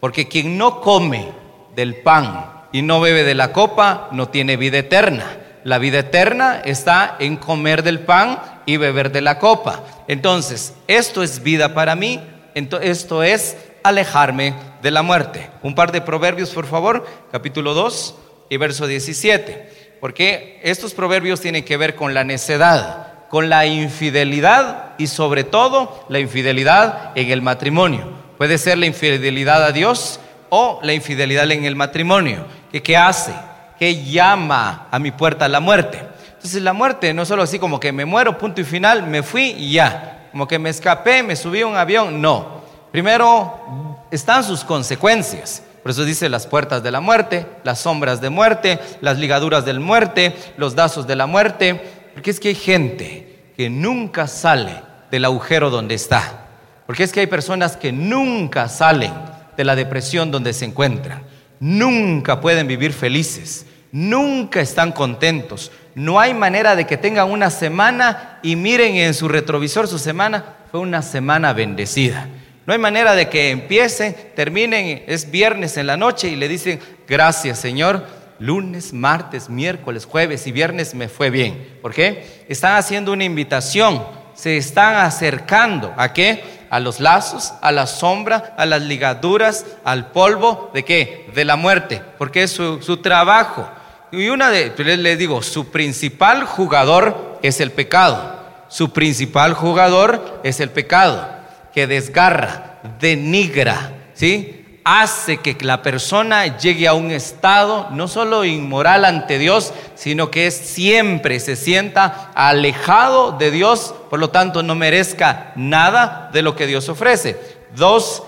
porque 0.00 0.28
quien 0.28 0.58
no 0.58 0.80
come 0.80 1.28
del 1.74 2.02
pan 2.02 2.64
y 2.72 2.82
no 2.82 3.00
bebe 3.00 3.24
de 3.24 3.34
la 3.34 3.52
copa, 3.52 4.08
no 4.12 4.28
tiene 4.28 4.56
vida 4.56 4.78
eterna. 4.78 5.24
La 5.64 5.78
vida 5.78 6.00
eterna 6.00 6.60
está 6.64 7.16
en 7.20 7.36
comer 7.36 7.82
del 7.82 8.00
pan 8.00 8.40
y 8.66 8.76
beber 8.76 9.12
de 9.12 9.20
la 9.20 9.38
copa. 9.38 9.84
Entonces, 10.08 10.74
esto 10.88 11.22
es 11.22 11.42
vida 11.42 11.74
para 11.74 11.94
mí, 11.94 12.20
esto 12.54 13.22
es 13.22 13.56
alejarme 13.82 14.54
de 14.82 14.90
la 14.90 15.02
muerte. 15.02 15.50
Un 15.62 15.74
par 15.74 15.92
de 15.92 16.00
proverbios, 16.00 16.50
por 16.50 16.66
favor, 16.66 17.06
capítulo 17.30 17.74
2 17.74 18.14
y 18.50 18.56
verso 18.56 18.86
17. 18.86 19.96
Porque 20.00 20.60
estos 20.62 20.94
proverbios 20.94 21.40
tienen 21.40 21.64
que 21.64 21.76
ver 21.76 21.94
con 21.94 22.14
la 22.14 22.24
necedad, 22.24 23.28
con 23.28 23.48
la 23.48 23.66
infidelidad 23.66 24.94
y 24.98 25.06
sobre 25.06 25.44
todo 25.44 26.04
la 26.08 26.18
infidelidad 26.18 27.12
en 27.14 27.30
el 27.30 27.42
matrimonio. 27.42 28.08
Puede 28.36 28.58
ser 28.58 28.78
la 28.78 28.86
infidelidad 28.86 29.64
a 29.64 29.72
Dios 29.72 30.18
o 30.48 30.80
la 30.82 30.92
infidelidad 30.92 31.50
en 31.50 31.64
el 31.64 31.76
matrimonio. 31.76 32.46
¿Qué, 32.70 32.82
qué 32.82 32.96
hace? 32.96 33.32
¿Qué 33.78 34.04
llama 34.04 34.88
a 34.90 34.98
mi 34.98 35.12
puerta 35.12 35.48
la 35.48 35.60
muerte? 35.60 35.98
Entonces 36.34 36.62
la 36.62 36.72
muerte 36.72 37.14
no 37.14 37.24
solo 37.24 37.44
así 37.44 37.60
como 37.60 37.78
que 37.78 37.92
me 37.92 38.04
muero, 38.04 38.36
punto 38.36 38.60
y 38.60 38.64
final, 38.64 39.06
me 39.06 39.22
fui 39.22 39.54
y 39.56 39.72
ya. 39.72 40.28
Como 40.32 40.48
que 40.48 40.58
me 40.58 40.70
escapé, 40.70 41.22
me 41.22 41.36
subí 41.36 41.60
a 41.60 41.66
un 41.68 41.76
avión. 41.76 42.20
No. 42.20 42.61
Primero 42.92 43.98
están 44.10 44.44
sus 44.44 44.62
consecuencias. 44.64 45.62
Por 45.82 45.90
eso 45.90 46.04
dice 46.04 46.28
las 46.28 46.46
puertas 46.46 46.82
de 46.82 46.92
la 46.92 47.00
muerte, 47.00 47.46
las 47.64 47.80
sombras 47.80 48.20
de 48.20 48.30
muerte, 48.30 48.78
las 49.00 49.18
ligaduras 49.18 49.64
de 49.64 49.72
muerte, 49.78 50.36
los 50.58 50.76
dazos 50.76 51.06
de 51.06 51.16
la 51.16 51.26
muerte. 51.26 51.80
Porque 52.12 52.30
es 52.30 52.38
que 52.38 52.48
hay 52.48 52.54
gente 52.54 53.52
que 53.56 53.70
nunca 53.70 54.28
sale 54.28 54.82
del 55.10 55.24
agujero 55.24 55.70
donde 55.70 55.94
está. 55.94 56.46
Porque 56.86 57.02
es 57.02 57.12
que 57.12 57.20
hay 57.20 57.26
personas 57.26 57.76
que 57.78 57.92
nunca 57.92 58.68
salen 58.68 59.12
de 59.56 59.64
la 59.64 59.74
depresión 59.74 60.30
donde 60.30 60.52
se 60.52 60.66
encuentran. 60.66 61.22
Nunca 61.60 62.40
pueden 62.42 62.66
vivir 62.66 62.92
felices. 62.92 63.64
Nunca 63.90 64.60
están 64.60 64.92
contentos. 64.92 65.72
No 65.94 66.20
hay 66.20 66.34
manera 66.34 66.76
de 66.76 66.86
que 66.86 66.98
tengan 66.98 67.30
una 67.30 67.48
semana 67.48 68.38
y 68.42 68.54
miren 68.56 68.96
en 68.96 69.14
su 69.14 69.28
retrovisor 69.28 69.88
su 69.88 69.98
semana. 69.98 70.44
Fue 70.70 70.80
una 70.80 71.00
semana 71.00 71.54
bendecida. 71.54 72.28
No 72.64 72.72
hay 72.72 72.78
manera 72.78 73.14
de 73.14 73.28
que 73.28 73.50
empiecen, 73.50 74.14
terminen, 74.36 75.02
es 75.08 75.30
viernes 75.30 75.76
en 75.76 75.88
la 75.88 75.96
noche 75.96 76.28
y 76.28 76.36
le 76.36 76.46
dicen, 76.46 76.78
gracias 77.08 77.58
Señor, 77.58 78.06
lunes, 78.38 78.92
martes, 78.92 79.48
miércoles, 79.48 80.06
jueves 80.06 80.46
y 80.46 80.52
viernes 80.52 80.94
me 80.94 81.08
fue 81.08 81.30
bien. 81.30 81.78
¿Por 81.82 81.92
qué? 81.92 82.44
Están 82.48 82.76
haciendo 82.76 83.12
una 83.12 83.24
invitación, 83.24 84.04
se 84.34 84.56
están 84.56 84.96
acercando 84.96 85.92
a 85.96 86.12
qué? 86.12 86.62
A 86.70 86.78
los 86.78 87.00
lazos, 87.00 87.52
a 87.62 87.72
la 87.72 87.88
sombra, 87.88 88.54
a 88.56 88.64
las 88.64 88.82
ligaduras, 88.82 89.66
al 89.82 90.12
polvo, 90.12 90.70
¿de 90.72 90.84
qué? 90.84 91.28
De 91.34 91.44
la 91.44 91.56
muerte, 91.56 92.00
porque 92.16 92.44
es 92.44 92.52
su, 92.52 92.80
su 92.80 92.98
trabajo. 92.98 93.68
Y 94.12 94.28
una 94.28 94.50
de, 94.50 94.72
les 94.78 95.18
digo, 95.18 95.42
su 95.42 95.72
principal 95.72 96.44
jugador 96.44 97.40
es 97.42 97.60
el 97.60 97.72
pecado. 97.72 98.40
Su 98.68 98.92
principal 98.92 99.52
jugador 99.52 100.40
es 100.44 100.60
el 100.60 100.70
pecado 100.70 101.41
que 101.74 101.86
desgarra, 101.86 102.80
denigra, 103.00 103.92
¿sí? 104.14 104.80
Hace 104.84 105.38
que 105.38 105.56
la 105.60 105.80
persona 105.80 106.58
llegue 106.58 106.88
a 106.88 106.94
un 106.94 107.12
estado 107.12 107.88
no 107.90 108.08
solo 108.08 108.44
inmoral 108.44 109.04
ante 109.04 109.38
Dios, 109.38 109.72
sino 109.94 110.30
que 110.30 110.50
siempre 110.50 111.38
se 111.38 111.54
sienta 111.54 112.32
alejado 112.34 113.32
de 113.32 113.50
Dios, 113.50 113.94
por 114.10 114.18
lo 114.18 114.30
tanto 114.30 114.62
no 114.62 114.74
merezca 114.74 115.52
nada 115.54 116.30
de 116.32 116.42
lo 116.42 116.56
que 116.56 116.66
Dios 116.66 116.88
ofrece. 116.88 117.38
2, 117.76 118.22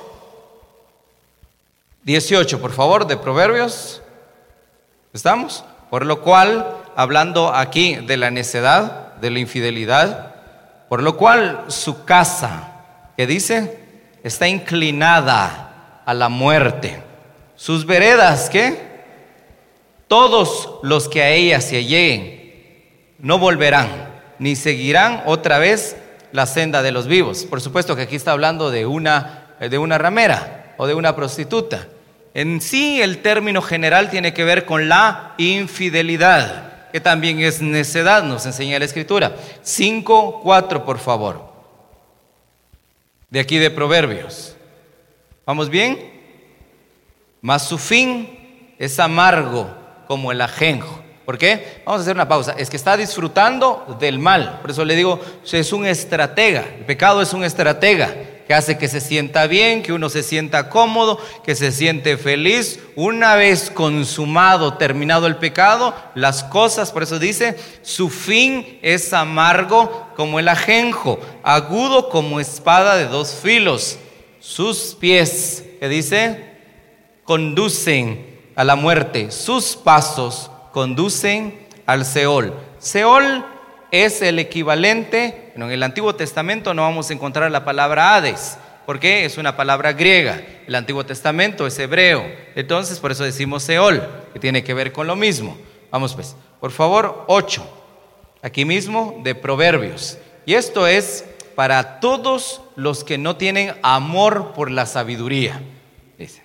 18, 2.05 2.61
por 2.61 2.73
favor, 2.73 3.07
de 3.07 3.17
Proverbios. 3.17 4.03
¿Estamos? 5.13 5.65
Por 5.91 6.07
lo 6.07 6.21
cual, 6.21 6.77
hablando 6.97 7.55
aquí 7.55 7.97
de 7.97 8.17
la 8.17 8.31
necedad, 8.31 9.15
de 9.15 9.31
la 9.31 9.39
infidelidad, 9.39 10.35
por 10.89 11.03
lo 11.03 11.17
cual 11.17 11.65
su 11.69 12.05
casa, 12.05 12.74
que 13.17 13.27
dice, 13.27 13.79
está 14.23 14.49
inclinada 14.49 16.03
a 16.05 16.15
la 16.15 16.29
muerte. 16.29 17.03
Sus 17.57 17.87
veredas, 17.87 18.51
¿qué? 18.51 18.95
Todos 20.09 20.81
los 20.83 21.09
que 21.09 21.23
a 21.23 21.31
ella 21.31 21.61
se 21.61 21.85
lleguen 21.85 22.43
no 23.19 23.39
volverán, 23.39 23.89
ni 24.39 24.57
seguirán 24.57 25.23
otra 25.27 25.59
vez 25.59 25.97
la 26.33 26.47
senda 26.47 26.83
de 26.83 26.93
los 26.93 27.07
vivos. 27.07 27.45
Por 27.45 27.61
supuesto 27.61 27.97
que 27.97 28.03
aquí 28.03 28.17
está 28.17 28.33
hablando 28.33 28.71
de 28.71 28.87
una, 28.87 29.55
de 29.61 29.79
una 29.79 29.99
ramera 29.99 30.75
o 30.77 30.87
de 30.87 30.95
una 30.95 31.15
prostituta. 31.15 31.87
En 32.35 32.61
sí 32.61 33.01
el 33.01 33.23
término 33.23 33.63
general 33.63 34.11
tiene 34.11 34.35
que 34.35 34.45
ver 34.45 34.67
con 34.67 34.89
la 34.89 35.35
infidelidad, 35.39 36.91
que 36.91 37.01
también 37.01 37.41
es 37.41 37.63
necedad, 37.63 38.25
nos 38.25 38.45
enseña 38.45 38.79
la 38.79 38.85
escritura. 38.85 39.37
5, 39.63 40.41
4, 40.43 40.85
por 40.85 40.99
favor 40.99 41.54
de 43.35 43.41
aquí 43.41 43.59
de 43.59 43.69
Proverbios. 43.69 44.55
¿Vamos 45.45 45.69
bien? 45.69 45.99
Mas 47.41 47.67
su 47.67 47.79
fin 47.79 48.75
es 48.79 49.01
amargo 49.01 49.77
como 50.07 50.31
el 50.31 50.41
ajenjo. 50.41 51.03
¿Por 51.25 51.37
qué? 51.37 51.83
Vamos 51.85 51.99
a 51.99 52.03
hacer 52.03 52.15
una 52.15 52.29
pausa. 52.29 52.55
Es 52.57 52.71
que 52.71 52.77
está 52.77 52.97
disfrutando 52.97 53.97
del 53.99 54.21
mal. 54.21 54.61
Por 54.61 54.71
eso 54.71 54.85
le 54.85 54.95
digo, 54.95 55.19
es 55.51 55.73
un 55.73 55.85
estratega. 55.85 56.65
El 56.79 56.85
pecado 56.85 57.21
es 57.23 57.33
un 57.33 57.43
estratega 57.43 58.15
que 58.47 58.55
hace 58.55 58.77
que 58.77 58.89
se 58.89 59.01
sienta 59.01 59.47
bien, 59.47 59.83
que 59.83 59.93
uno 59.93 60.09
se 60.09 60.23
sienta 60.23 60.69
cómodo, 60.69 61.19
que 61.45 61.55
se 61.55 61.73
siente 61.73 62.17
feliz. 62.17 62.81
Una 62.95 63.35
vez 63.37 63.71
consumado, 63.71 64.75
terminado 64.75 65.27
el 65.27 65.37
pecado, 65.37 65.95
las 66.15 66.45
cosas, 66.45 66.93
por 66.93 67.03
eso 67.03 67.19
dice, 67.19 67.57
su 67.83 68.11
fin 68.11 68.79
es 68.83 69.13
amargo 69.13 70.09
como 70.17 70.39
el 70.39 70.49
ajenjo, 70.49 71.19
agudo 71.43 72.09
como 72.11 72.41
espada 72.41 72.97
de 72.97 73.07
dos 73.07 73.39
filos. 73.43 73.99
Sus 74.41 74.97
pies, 75.01 75.65
que 75.81 75.89
dice, 75.89 76.55
conducen 77.25 78.35
a 78.57 78.65
la 78.65 78.77
muerte, 78.77 79.31
sus 79.31 79.75
pasos 79.75 80.51
conducen 80.73 81.67
al 81.87 82.05
Seol. 82.05 82.53
Seol 82.79 83.45
es 83.91 84.23
el 84.23 84.39
equivalente, 84.39 85.53
en 85.55 85.63
el 85.63 85.83
Antiguo 85.83 86.15
Testamento 86.15 86.75
no 86.75 86.83
vamos 86.83 87.11
a 87.11 87.13
encontrar 87.13 87.51
la 87.51 87.65
palabra 87.65 88.15
Hades, 88.15 88.59
porque 88.87 89.25
es 89.25 89.39
una 89.39 89.57
palabra 89.57 89.93
griega. 89.93 90.43
El 90.67 90.75
Antiguo 90.75 91.05
Testamento 91.07 91.67
es 91.67 91.79
hebreo. 91.79 92.25
Entonces, 92.55 92.99
por 92.99 93.13
eso 93.13 93.25
decimos 93.25 93.63
Seol, 93.63 94.03
que 94.33 94.41
tiene 94.41 94.65
que 94.65 94.75
ver 94.75 94.93
con 94.93 95.07
lo 95.07 95.17
mismo. 95.17 95.57
Vamos 95.91 96.15
pues, 96.15 96.37
por 96.61 96.71
favor, 96.71 97.25
8. 97.29 97.67
Aquí 98.43 98.65
mismo 98.65 99.21
de 99.23 99.35
Proverbios. 99.35 100.19
Y 100.45 100.55
esto 100.55 100.87
es 100.87 101.25
para 101.55 102.01
todos 102.01 102.61
los 102.77 103.05
que 103.05 103.17
no 103.17 103.37
tienen 103.37 103.75
amor 103.83 104.53
por 104.53 104.71
la 104.71 104.87
sabiduría. 104.87 105.63
Dice. 106.19 106.43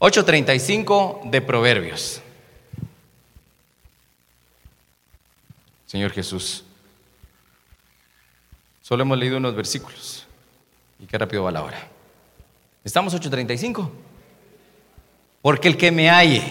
8.35 0.00 1.30
de 1.30 1.40
Proverbios. 1.40 2.22
Señor 5.86 6.10
Jesús. 6.10 6.64
Solo 8.82 9.02
hemos 9.02 9.18
leído 9.18 9.38
unos 9.38 9.54
versículos. 9.54 10.26
Y 10.98 11.06
qué 11.06 11.18
rápido 11.18 11.44
va 11.44 11.52
la 11.52 11.62
hora. 11.62 11.88
Estamos 12.84 13.14
8.35. 13.14 13.90
Porque 15.42 15.68
el 15.68 15.76
que 15.76 15.90
me 15.90 16.10
halle, 16.10 16.42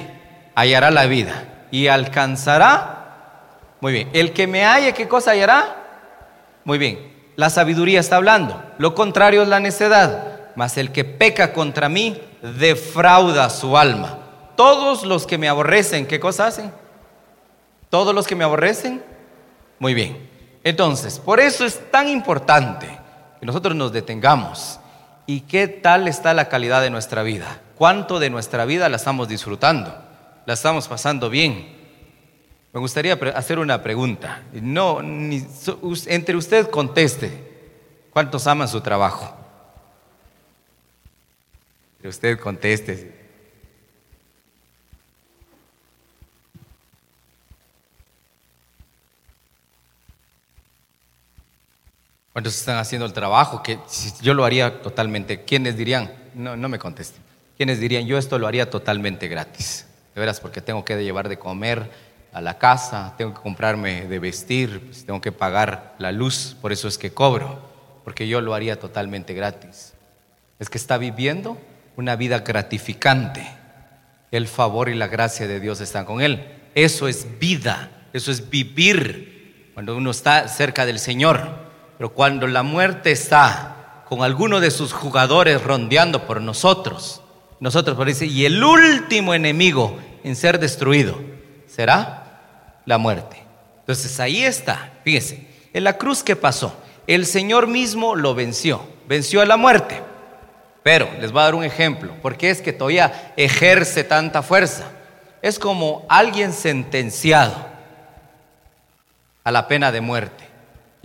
hallará 0.53 0.91
la 0.91 1.05
vida 1.05 1.67
y 1.71 1.87
alcanzará. 1.87 3.57
Muy 3.81 3.93
bien. 3.93 4.09
El 4.13 4.33
que 4.33 4.47
me 4.47 4.65
halle, 4.65 4.93
¿qué 4.93 5.07
cosa 5.07 5.31
hallará? 5.31 5.83
Muy 6.63 6.77
bien. 6.77 7.13
La 7.35 7.49
sabiduría 7.49 7.99
está 7.99 8.15
hablando. 8.17 8.63
Lo 8.77 8.95
contrario 8.95 9.43
es 9.43 9.47
la 9.47 9.59
necedad. 9.59 10.51
Mas 10.55 10.77
el 10.77 10.91
que 10.91 11.03
peca 11.03 11.53
contra 11.53 11.89
mí, 11.89 12.21
defrauda 12.41 13.49
su 13.49 13.77
alma. 13.77 14.19
Todos 14.55 15.05
los 15.05 15.27
que 15.27 15.37
me 15.37 15.49
aborrecen, 15.49 16.05
¿qué 16.05 16.19
cosa 16.19 16.47
hacen? 16.47 16.71
Todos 17.89 18.15
los 18.15 18.25
que 18.25 18.35
me 18.35 18.45
aborrecen, 18.45 19.03
muy 19.79 19.93
bien. 19.93 20.29
Entonces, 20.63 21.19
por 21.19 21.39
eso 21.39 21.65
es 21.65 21.91
tan 21.91 22.07
importante 22.09 22.87
que 23.39 23.45
nosotros 23.45 23.75
nos 23.75 23.91
detengamos. 23.91 24.79
¿Y 25.27 25.41
qué 25.41 25.67
tal 25.67 26.07
está 26.07 26.33
la 26.33 26.49
calidad 26.49 26.81
de 26.81 26.89
nuestra 26.89 27.23
vida? 27.23 27.61
¿Cuánto 27.75 28.19
de 28.19 28.29
nuestra 28.29 28.65
vida 28.65 28.89
la 28.89 28.97
estamos 28.97 29.27
disfrutando? 29.27 29.95
¿La 30.45 30.53
estamos 30.53 30.87
pasando 30.87 31.29
bien? 31.29 31.75
Me 32.73 32.79
gustaría 32.79 33.13
hacer 33.35 33.59
una 33.59 33.81
pregunta. 33.81 34.43
No, 34.53 35.01
entre 35.01 36.35
usted 36.35 36.69
conteste. 36.69 37.31
¿Cuántos 38.11 38.47
aman 38.47 38.67
su 38.67 38.81
trabajo? 38.81 39.35
Usted 42.03 42.39
conteste. 42.39 43.24
¿Cuántos 52.35 52.57
están 52.57 52.75
haciendo 52.79 53.05
el 53.05 53.13
trabajo? 53.13 53.63
Que 53.63 53.79
yo 54.21 54.33
lo 54.33 54.43
haría 54.43 54.81
totalmente. 54.81 55.45
¿Quiénes 55.45 55.77
dirían? 55.77 56.11
No, 56.33 56.57
no 56.57 56.67
me 56.67 56.77
contesten. 56.77 57.23
¿Quiénes 57.55 57.79
dirían? 57.79 58.07
Yo 58.07 58.17
esto 58.17 58.37
lo 58.37 58.45
haría 58.45 58.69
totalmente 58.69 59.29
gratis. 59.29 59.85
De 60.13 60.19
veras, 60.19 60.41
porque 60.41 60.59
tengo 60.59 60.83
que 60.83 61.01
llevar 61.01 61.29
de 61.29 61.39
comer 61.39 61.89
a 62.33 62.41
la 62.41 62.57
casa, 62.57 63.13
tengo 63.17 63.33
que 63.33 63.39
comprarme 63.39 64.07
de 64.07 64.19
vestir, 64.19 64.81
pues, 64.81 65.05
tengo 65.05 65.21
que 65.21 65.31
pagar 65.31 65.95
la 65.97 66.11
luz, 66.11 66.57
por 66.61 66.73
eso 66.73 66.89
es 66.89 66.97
que 66.97 67.13
cobro, 67.13 67.71
porque 68.03 68.27
yo 68.27 68.41
lo 68.41 68.53
haría 68.53 68.81
totalmente 68.81 69.33
gratis. 69.33 69.93
Es 70.59 70.69
que 70.69 70.77
está 70.77 70.97
viviendo 70.97 71.57
una 71.95 72.17
vida 72.17 72.39
gratificante. 72.39 73.47
El 74.31 74.49
favor 74.49 74.89
y 74.89 74.95
la 74.95 75.07
gracia 75.07 75.47
de 75.47 75.61
Dios 75.61 75.79
están 75.79 76.03
con 76.03 76.19
él. 76.19 76.45
Eso 76.75 77.07
es 77.07 77.39
vida, 77.39 77.91
eso 78.11 78.29
es 78.29 78.49
vivir 78.49 79.71
cuando 79.73 79.95
uno 79.95 80.11
está 80.11 80.49
cerca 80.49 80.85
del 80.85 80.99
Señor. 80.99 81.63
Pero 81.97 82.13
cuando 82.13 82.47
la 82.47 82.63
muerte 82.63 83.11
está 83.11 84.03
con 84.07 84.23
alguno 84.23 84.59
de 84.59 84.71
sus 84.71 84.93
jugadores 84.93 85.63
rondeando 85.63 86.25
por 86.25 86.41
nosotros, 86.41 87.21
nosotros 87.59 87.95
por 87.95 88.07
dice, 88.07 88.25
y 88.25 88.45
el 88.45 88.63
último 88.63 89.33
enemigo 89.33 89.97
en 90.23 90.35
ser 90.35 90.59
destruido 90.59 91.19
será 91.67 92.81
la 92.85 92.97
muerte. 92.97 93.43
Entonces 93.79 94.19
ahí 94.19 94.43
está, 94.43 94.93
fíjese, 95.03 95.47
en 95.73 95.83
la 95.83 95.97
cruz 95.97 96.23
que 96.23 96.35
pasó, 96.35 96.75
el 97.07 97.25
Señor 97.25 97.67
mismo 97.67 98.15
lo 98.15 98.35
venció, 98.35 98.81
venció 99.07 99.41
a 99.41 99.45
la 99.45 99.57
muerte. 99.57 100.01
Pero 100.83 101.09
les 101.19 101.31
voy 101.31 101.41
a 101.41 101.45
dar 101.45 101.55
un 101.55 101.63
ejemplo. 101.63 102.13
¿Por 102.21 102.37
qué 102.37 102.51
es 102.51 102.61
que 102.61 102.71
todavía 102.71 103.33
ejerce 103.37 104.03
tanta 104.03 104.43
fuerza? 104.43 104.91
Es 105.41 105.57
como 105.57 106.05
alguien 106.09 106.53
sentenciado 106.53 107.55
a 109.43 109.51
la 109.51 109.67
pena 109.67 109.91
de 109.91 110.01
muerte. 110.01 110.44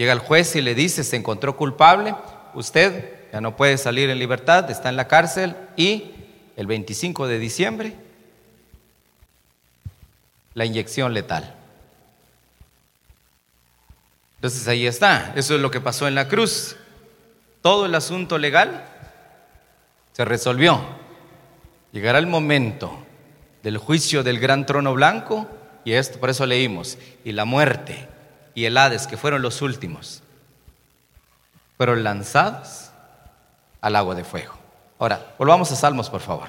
Llega 0.01 0.15
el 0.15 0.21
juez 0.21 0.57
y 0.57 0.63
le 0.63 0.75
dice, 0.75 1.05
se 1.05 1.17
encontró 1.17 1.59
culpable, 1.59 2.15
usted 2.55 3.29
ya 3.35 3.43
no 3.43 3.55
puede 3.55 3.77
salir 3.77 4.09
en 4.09 4.19
libertad, 4.19 4.71
está 4.71 4.89
en 4.89 4.97
la 4.97 5.07
cárcel 5.07 5.55
y 5.77 6.13
el 6.57 6.67
25 6.67 7.29
de 7.29 7.39
diciembre 7.39 7.95
la 10.55 10.65
inyección 10.65 11.13
letal. 11.13 11.55
Entonces 14.37 14.67
ahí 14.69 14.87
está, 14.87 15.35
eso 15.37 15.55
es 15.55 15.61
lo 15.61 15.71
que 15.71 15.83
pasó 15.83 16.09
en 16.09 16.15
la 16.15 16.29
cruz. 16.29 16.77
Todo 17.61 17.85
el 17.85 17.95
asunto 17.95 18.39
legal 18.39 18.83
se 20.15 20.25
resolvió. 20.25 20.81
Llegará 21.93 22.19
el 22.21 22.27
momento 22.27 23.05
del 23.63 23.77
juicio 23.77 24.23
del 24.23 24.41
gran 24.41 24.65
trono 24.65 24.95
blanco 24.95 25.47
y 25.85 25.93
esto 25.93 26.19
por 26.19 26.31
eso 26.31 26.47
leímos, 26.47 26.97
y 27.23 27.33
la 27.33 27.45
muerte 27.45 28.09
y 28.55 28.65
el 28.65 28.77
Hades 28.77 29.07
que 29.07 29.17
fueron 29.17 29.43
los 29.43 29.63
últimos 29.63 30.23
fueron 31.77 32.05
lanzados 32.05 32.91
al 33.81 33.97
agua 33.97 34.15
de 34.15 34.25
fuego. 34.25 34.55
Ahora, 34.99 35.35
volvamos 35.39 35.73
a 35.73 35.77
Salmos, 35.77 36.11
por 36.11 36.21
favor. 36.21 36.49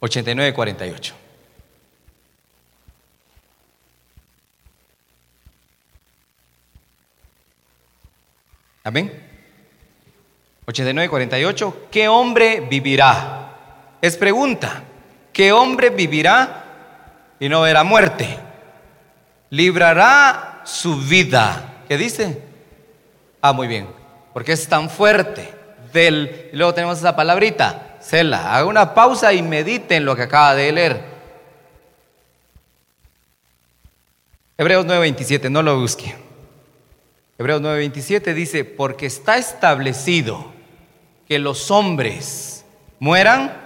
89, 0.00 0.54
48. 0.54 1.14
Amén. 8.84 9.12
89, 10.66 11.10
48. 11.10 11.88
¿Qué 11.90 12.08
hombre 12.08 12.60
vivirá? 12.60 13.96
Es 14.00 14.16
pregunta. 14.16 14.84
¿Qué 15.32 15.52
hombre 15.52 15.90
vivirá 15.90 16.59
y 17.40 17.48
no 17.48 17.62
verá 17.62 17.82
muerte? 17.82 18.38
Librará 19.48 20.60
su 20.64 20.96
vida. 20.96 21.82
¿Qué 21.88 21.96
dice? 21.96 22.40
Ah, 23.40 23.52
muy 23.52 23.66
bien. 23.66 23.88
Porque 24.32 24.52
es 24.52 24.68
tan 24.68 24.88
fuerte. 24.88 25.54
Del, 25.92 26.50
luego 26.52 26.72
tenemos 26.72 26.98
esa 26.98 27.16
palabrita, 27.16 27.96
cela. 28.00 28.54
Haga 28.54 28.66
una 28.66 28.94
pausa 28.94 29.32
y 29.32 29.42
medite 29.42 29.96
en 29.96 30.04
lo 30.04 30.14
que 30.14 30.22
acaba 30.22 30.54
de 30.54 30.70
leer. 30.70 31.04
Hebreos 34.56 34.86
9:27, 34.86 35.50
no 35.50 35.62
lo 35.62 35.80
busque. 35.80 36.14
Hebreos 37.38 37.62
9:27 37.62 38.34
dice, 38.34 38.64
porque 38.64 39.06
está 39.06 39.38
establecido 39.38 40.52
que 41.26 41.38
los 41.38 41.70
hombres 41.70 42.66
mueran 42.98 43.56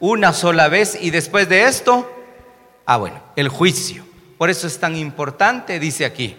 una 0.00 0.32
sola 0.32 0.68
vez 0.68 0.96
y 1.00 1.10
después 1.10 1.48
de 1.48 1.64
esto, 1.64 2.10
ah 2.86 2.96
bueno, 2.96 3.20
el 3.36 3.48
juicio. 3.48 4.04
Por 4.38 4.50
eso 4.50 4.66
es 4.66 4.78
tan 4.78 4.96
importante, 4.96 5.78
dice 5.78 6.04
aquí. 6.04 6.36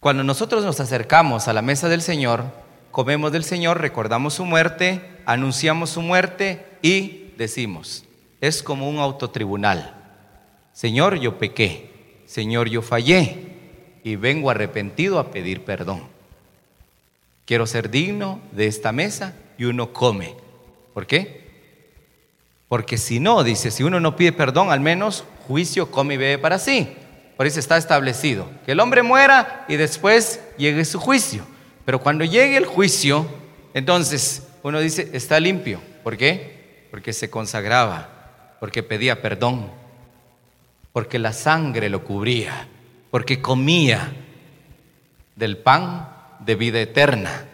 Cuando 0.00 0.24
nosotros 0.24 0.64
nos 0.64 0.80
acercamos 0.80 1.46
a 1.46 1.52
la 1.52 1.62
mesa 1.62 1.88
del 1.88 2.02
Señor, 2.02 2.44
comemos 2.90 3.30
del 3.32 3.44
Señor, 3.44 3.80
recordamos 3.80 4.34
su 4.34 4.44
muerte, 4.44 5.00
anunciamos 5.26 5.90
su 5.90 6.02
muerte 6.02 6.66
y 6.82 7.32
decimos, 7.36 8.04
es 8.40 8.62
como 8.62 8.88
un 8.88 8.98
autotribunal. 8.98 9.94
Señor, 10.72 11.20
yo 11.20 11.38
pequé. 11.38 12.22
Señor, 12.26 12.68
yo 12.68 12.82
fallé 12.82 13.52
y 14.02 14.16
vengo 14.16 14.50
arrepentido 14.50 15.18
a 15.18 15.30
pedir 15.30 15.64
perdón. 15.64 16.02
Quiero 17.44 17.66
ser 17.66 17.90
digno 17.90 18.40
de 18.52 18.66
esta 18.66 18.90
mesa 18.90 19.34
y 19.58 19.64
uno 19.64 19.92
come. 19.92 20.34
¿Por 20.94 21.06
qué? 21.06 21.41
Porque 22.72 22.96
si 22.96 23.20
no, 23.20 23.44
dice, 23.44 23.70
si 23.70 23.82
uno 23.82 24.00
no 24.00 24.16
pide 24.16 24.32
perdón, 24.32 24.72
al 24.72 24.80
menos 24.80 25.24
juicio 25.46 25.90
come 25.90 26.14
y 26.14 26.16
bebe 26.16 26.38
para 26.38 26.58
sí. 26.58 26.90
Por 27.36 27.46
eso 27.46 27.60
está 27.60 27.76
establecido, 27.76 28.48
que 28.64 28.72
el 28.72 28.80
hombre 28.80 29.02
muera 29.02 29.66
y 29.68 29.76
después 29.76 30.40
llegue 30.56 30.86
su 30.86 30.98
juicio. 30.98 31.44
Pero 31.84 32.00
cuando 32.00 32.24
llegue 32.24 32.56
el 32.56 32.64
juicio, 32.64 33.26
entonces 33.74 34.44
uno 34.62 34.80
dice, 34.80 35.10
está 35.12 35.38
limpio. 35.38 35.82
¿Por 36.02 36.16
qué? 36.16 36.86
Porque 36.90 37.12
se 37.12 37.28
consagraba, 37.28 38.56
porque 38.58 38.82
pedía 38.82 39.20
perdón, 39.20 39.70
porque 40.94 41.18
la 41.18 41.34
sangre 41.34 41.90
lo 41.90 42.02
cubría 42.02 42.68
porque 43.12 43.42
comía 43.42 44.10
del 45.36 45.58
pan 45.58 46.08
de 46.38 46.54
vida 46.54 46.80
eterna. 46.80 47.44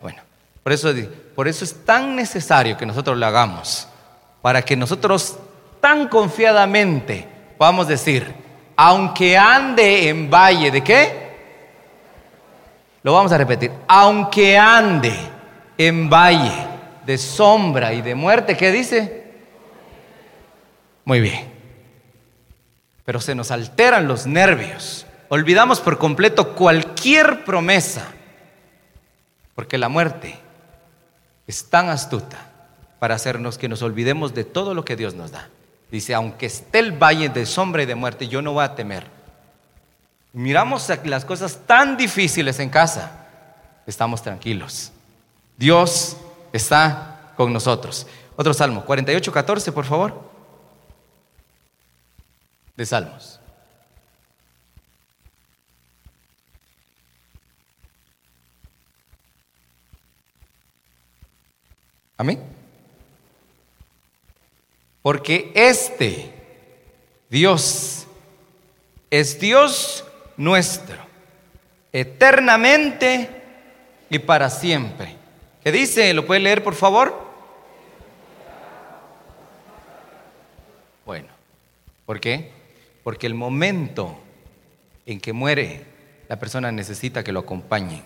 Bueno, 0.00 0.22
por 0.62 0.70
eso, 0.70 0.94
por 1.34 1.48
eso 1.48 1.64
es 1.64 1.84
tan 1.84 2.14
necesario 2.14 2.76
que 2.76 2.86
nosotros 2.86 3.18
lo 3.18 3.26
hagamos, 3.26 3.88
para 4.42 4.62
que 4.62 4.76
nosotros 4.76 5.38
tan 5.80 6.08
confiadamente 6.08 7.26
podamos 7.58 7.88
decir, 7.88 8.34
aunque 8.76 9.36
ande 9.36 10.08
en 10.08 10.30
valle 10.30 10.70
de 10.70 10.82
qué? 10.82 11.30
Lo 13.02 13.12
vamos 13.14 13.32
a 13.32 13.38
repetir, 13.38 13.70
aunque 13.88 14.58
ande 14.58 15.14
en 15.78 16.10
valle 16.10 16.52
de 17.06 17.16
sombra 17.18 17.92
y 17.92 18.02
de 18.02 18.14
muerte, 18.14 18.56
¿qué 18.56 18.70
dice? 18.70 19.24
Muy 21.04 21.20
bien 21.20 21.50
pero 23.10 23.20
se 23.20 23.34
nos 23.34 23.50
alteran 23.50 24.06
los 24.06 24.28
nervios. 24.28 25.04
Olvidamos 25.30 25.80
por 25.80 25.98
completo 25.98 26.54
cualquier 26.54 27.44
promesa, 27.44 28.06
porque 29.56 29.78
la 29.78 29.88
muerte 29.88 30.38
es 31.44 31.68
tan 31.68 31.88
astuta 31.88 32.49
para 33.00 33.16
hacernos 33.16 33.58
que 33.58 33.68
nos 33.68 33.82
olvidemos 33.82 34.34
de 34.34 34.44
todo 34.44 34.74
lo 34.74 34.84
que 34.84 34.94
Dios 34.94 35.14
nos 35.14 35.32
da. 35.32 35.48
Dice, 35.90 36.14
aunque 36.14 36.46
esté 36.46 36.78
el 36.78 36.92
valle 36.92 37.28
de 37.30 37.44
sombra 37.46 37.82
y 37.82 37.86
de 37.86 37.96
muerte, 37.96 38.28
yo 38.28 38.42
no 38.42 38.52
voy 38.52 38.62
a 38.62 38.76
temer. 38.76 39.06
Miramos 40.32 40.88
las 41.04 41.24
cosas 41.24 41.58
tan 41.66 41.96
difíciles 41.96 42.60
en 42.60 42.70
casa, 42.70 43.26
estamos 43.86 44.22
tranquilos. 44.22 44.92
Dios 45.56 46.16
está 46.52 47.32
con 47.36 47.52
nosotros. 47.52 48.06
Otro 48.36 48.54
salmo, 48.54 48.84
48, 48.84 49.32
14, 49.32 49.72
por 49.72 49.84
favor 49.84 50.30
de 52.76 52.86
Salmos. 52.86 53.38
Amén. 62.16 62.59
Porque 65.02 65.52
este 65.54 66.32
Dios 67.30 68.06
es 69.10 69.40
Dios 69.40 70.04
nuestro, 70.36 70.96
eternamente 71.92 73.30
y 74.08 74.18
para 74.18 74.50
siempre. 74.50 75.16
¿Qué 75.62 75.72
dice? 75.72 76.12
¿Lo 76.14 76.26
puede 76.26 76.40
leer, 76.40 76.62
por 76.62 76.74
favor? 76.74 77.30
Bueno, 81.04 81.28
¿por 82.06 82.20
qué? 82.20 82.52
Porque 83.02 83.26
el 83.26 83.34
momento 83.34 84.18
en 85.06 85.20
que 85.20 85.32
muere, 85.32 85.84
la 86.28 86.38
persona 86.38 86.70
necesita 86.72 87.24
que 87.24 87.32
lo 87.32 87.40
acompañe 87.40 88.02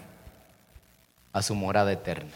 a 1.32 1.42
su 1.42 1.54
morada 1.54 1.92
eterna. 1.92 2.32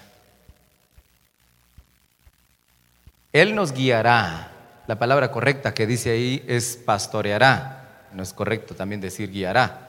Él 3.41 3.55
nos 3.55 3.73
guiará. 3.73 4.51
La 4.87 4.99
palabra 4.99 5.31
correcta 5.31 5.75
que 5.75 5.87
dice 5.87 6.11
ahí 6.11 6.45
es 6.49 6.77
pastoreará. 6.77 8.07
No 8.13 8.23
es 8.23 8.33
correcto 8.33 8.75
también 8.75 9.01
decir 9.01 9.31
guiará. 9.31 9.89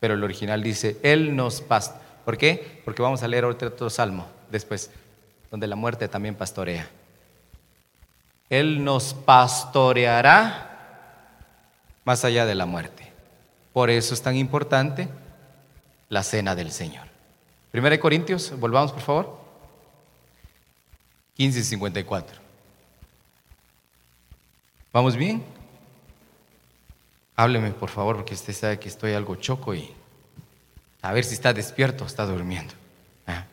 Pero 0.00 0.14
el 0.14 0.24
original 0.24 0.62
dice, 0.62 0.98
Él 1.02 1.34
nos 1.34 1.60
pastoreará. 1.60 2.06
¿Por 2.26 2.36
qué? 2.36 2.82
Porque 2.84 3.02
vamos 3.02 3.22
a 3.22 3.28
leer 3.28 3.44
otro, 3.44 3.68
otro 3.68 3.88
salmo 3.88 4.26
después, 4.50 4.90
donde 5.48 5.68
la 5.68 5.76
muerte 5.76 6.08
también 6.08 6.34
pastorea. 6.34 6.88
Él 8.50 8.82
nos 8.82 9.14
pastoreará 9.14 10.72
más 12.04 12.24
allá 12.24 12.44
de 12.44 12.56
la 12.56 12.66
muerte. 12.66 13.12
Por 13.72 13.90
eso 13.90 14.12
es 14.12 14.22
tan 14.22 14.36
importante 14.36 15.08
la 16.08 16.24
cena 16.24 16.56
del 16.56 16.72
Señor. 16.72 17.06
Primera 17.70 17.94
de 17.94 18.00
Corintios, 18.00 18.52
volvamos 18.58 18.90
por 18.92 19.02
favor. 19.02 19.45
15 21.36 21.58
y 21.60 21.62
54. 21.62 22.38
¿Vamos 24.92 25.16
bien? 25.16 25.44
Hábleme 27.34 27.72
por 27.72 27.90
favor, 27.90 28.16
porque 28.16 28.32
usted 28.32 28.54
sabe 28.54 28.78
que 28.78 28.88
estoy 28.88 29.12
algo 29.12 29.36
choco 29.36 29.74
y 29.74 29.90
a 31.02 31.12
ver 31.12 31.24
si 31.24 31.34
está 31.34 31.52
despierto 31.52 32.04
o 32.04 32.06
está 32.06 32.24
durmiendo. 32.24 32.72
Ah. 33.26 33.44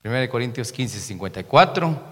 Primera 0.00 0.20
de 0.20 0.28
Corintios 0.28 0.70
15 0.70 1.00
54. 1.00 2.02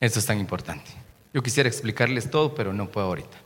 Esto 0.00 0.18
es 0.18 0.26
tan 0.26 0.40
importante. 0.40 0.90
Yo 1.34 1.42
quisiera 1.42 1.68
explicarles 1.68 2.30
todo, 2.30 2.54
pero 2.54 2.72
no 2.72 2.88
puedo 2.88 3.08
ahorita. 3.08 3.36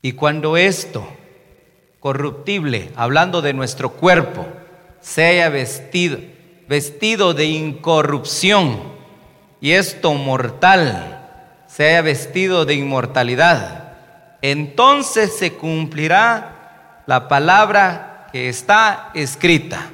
Y 0.00 0.12
cuando 0.12 0.56
esto 0.56 1.06
corruptible, 1.98 2.92
hablando 2.94 3.42
de 3.42 3.52
nuestro 3.52 3.92
cuerpo, 3.92 4.46
sea 5.00 5.48
vestido, 5.48 6.18
vestido 6.72 7.34
de 7.34 7.44
incorrupción, 7.44 8.80
y 9.60 9.72
esto 9.72 10.14
mortal, 10.14 11.28
sea 11.66 12.00
vestido 12.00 12.64
de 12.64 12.72
inmortalidad. 12.72 13.92
Entonces 14.40 15.36
se 15.36 15.52
cumplirá 15.52 17.02
la 17.04 17.28
palabra 17.28 18.28
que 18.32 18.48
está 18.48 19.10
escrita. 19.12 19.90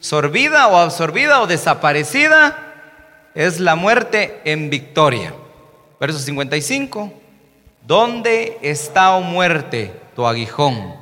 Sorbida 0.00 0.66
o 0.66 0.76
absorbida 0.78 1.42
o 1.42 1.46
desaparecida 1.46 2.74
es 3.36 3.60
la 3.60 3.76
muerte 3.76 4.40
en 4.44 4.68
victoria. 4.68 5.32
Verso 6.00 6.18
55. 6.18 7.12
¿Dónde 7.86 8.58
está, 8.62 9.14
oh 9.14 9.20
muerte, 9.20 9.92
tu 10.16 10.26
aguijón? 10.26 10.92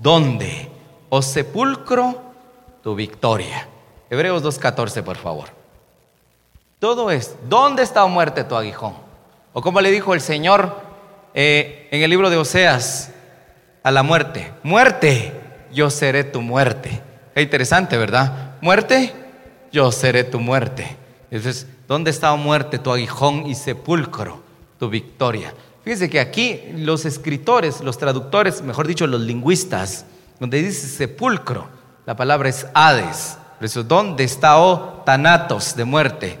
¿Dónde, 0.00 0.68
oh 1.08 1.22
sepulcro, 1.22 2.20
tu 2.82 2.96
victoria? 2.96 3.68
Hebreos 4.12 4.42
2.14, 4.42 5.02
por 5.02 5.16
favor. 5.16 5.48
Todo 6.78 7.10
es, 7.10 7.34
¿dónde 7.48 7.82
está, 7.82 8.04
muerte, 8.04 8.44
tu 8.44 8.54
aguijón? 8.54 8.92
O 9.54 9.62
como 9.62 9.80
le 9.80 9.90
dijo 9.90 10.12
el 10.12 10.20
Señor 10.20 10.82
eh, 11.32 11.88
en 11.90 12.02
el 12.02 12.10
libro 12.10 12.28
de 12.28 12.36
Oseas 12.36 13.10
a 13.82 13.90
la 13.90 14.02
muerte, 14.02 14.52
muerte, 14.64 15.32
yo 15.72 15.88
seré 15.88 16.24
tu 16.24 16.42
muerte. 16.42 17.00
Es 17.34 17.42
interesante, 17.42 17.96
¿verdad? 17.96 18.56
Muerte, 18.60 19.14
yo 19.72 19.90
seré 19.90 20.24
tu 20.24 20.38
muerte. 20.40 20.94
Entonces, 21.30 21.66
¿dónde 21.88 22.10
está, 22.10 22.34
muerte, 22.34 22.78
tu 22.78 22.92
aguijón 22.92 23.46
y 23.46 23.54
sepulcro, 23.54 24.42
tu 24.78 24.90
victoria? 24.90 25.54
Fíjense 25.84 26.10
que 26.10 26.20
aquí 26.20 26.60
los 26.76 27.06
escritores, 27.06 27.80
los 27.80 27.96
traductores, 27.96 28.60
mejor 28.60 28.86
dicho, 28.86 29.06
los 29.06 29.22
lingüistas, 29.22 30.04
donde 30.38 30.60
dice 30.60 30.86
sepulcro, 30.86 31.66
la 32.04 32.14
palabra 32.14 32.50
es 32.50 32.66
Hades. 32.74 33.38
Por 33.62 33.66
eso, 33.66 33.84
¿dónde 33.84 34.24
está, 34.24 34.58
oh 34.58 35.04
tanatos 35.06 35.76
de 35.76 35.84
muerte? 35.84 36.36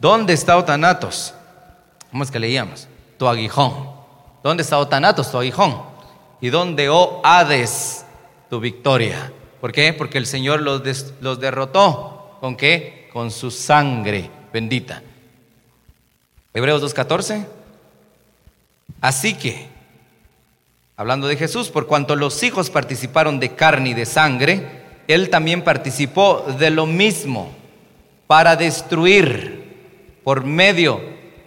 ¿Dónde 0.00 0.32
está, 0.32 0.56
oh 0.56 0.64
tanatos? 0.64 1.32
¿Cómo 2.10 2.24
es 2.24 2.30
que 2.32 2.40
leíamos? 2.40 2.88
Tu 3.18 3.28
aguijón. 3.28 3.88
¿Dónde 4.42 4.64
está, 4.64 4.76
oh 4.80 4.88
tanatos, 4.88 5.30
tu 5.30 5.38
aguijón? 5.38 5.80
¿Y 6.40 6.50
dónde, 6.50 6.88
oh 6.88 7.20
Hades, 7.22 8.04
tu 8.48 8.58
victoria? 8.58 9.32
¿Por 9.60 9.70
qué? 9.70 9.92
Porque 9.92 10.18
el 10.18 10.26
Señor 10.26 10.60
los, 10.62 10.82
los 11.20 11.38
derrotó. 11.38 12.36
¿Con 12.40 12.56
qué? 12.56 13.08
Con 13.12 13.30
su 13.30 13.52
sangre 13.52 14.28
bendita. 14.52 15.04
Hebreos 16.52 16.82
2.14. 16.82 17.46
Así 19.00 19.34
que, 19.34 19.68
hablando 20.96 21.28
de 21.28 21.36
Jesús, 21.36 21.68
por 21.68 21.86
cuanto 21.86 22.16
los 22.16 22.42
hijos 22.42 22.70
participaron 22.70 23.38
de 23.38 23.54
carne 23.54 23.90
y 23.90 23.94
de 23.94 24.04
sangre, 24.04 24.79
Él 25.08 25.30
también 25.30 25.62
participó 25.62 26.44
de 26.58 26.70
lo 26.70 26.86
mismo 26.86 27.50
para 28.26 28.56
destruir 28.56 30.20
por 30.22 30.44
medio 30.44 31.00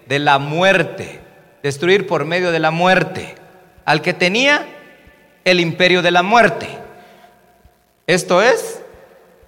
de 0.05 0.19
la 0.19 0.39
muerte, 0.39 1.21
destruir 1.61 2.07
por 2.07 2.25
medio 2.25 2.51
de 2.51 2.59
la 2.59 2.71
muerte 2.71 3.35
al 3.85 4.01
que 4.01 4.13
tenía 4.13 4.65
el 5.45 5.59
imperio 5.59 6.01
de 6.01 6.11
la 6.11 6.23
muerte. 6.23 6.67
Esto 8.07 8.41
es, 8.41 8.81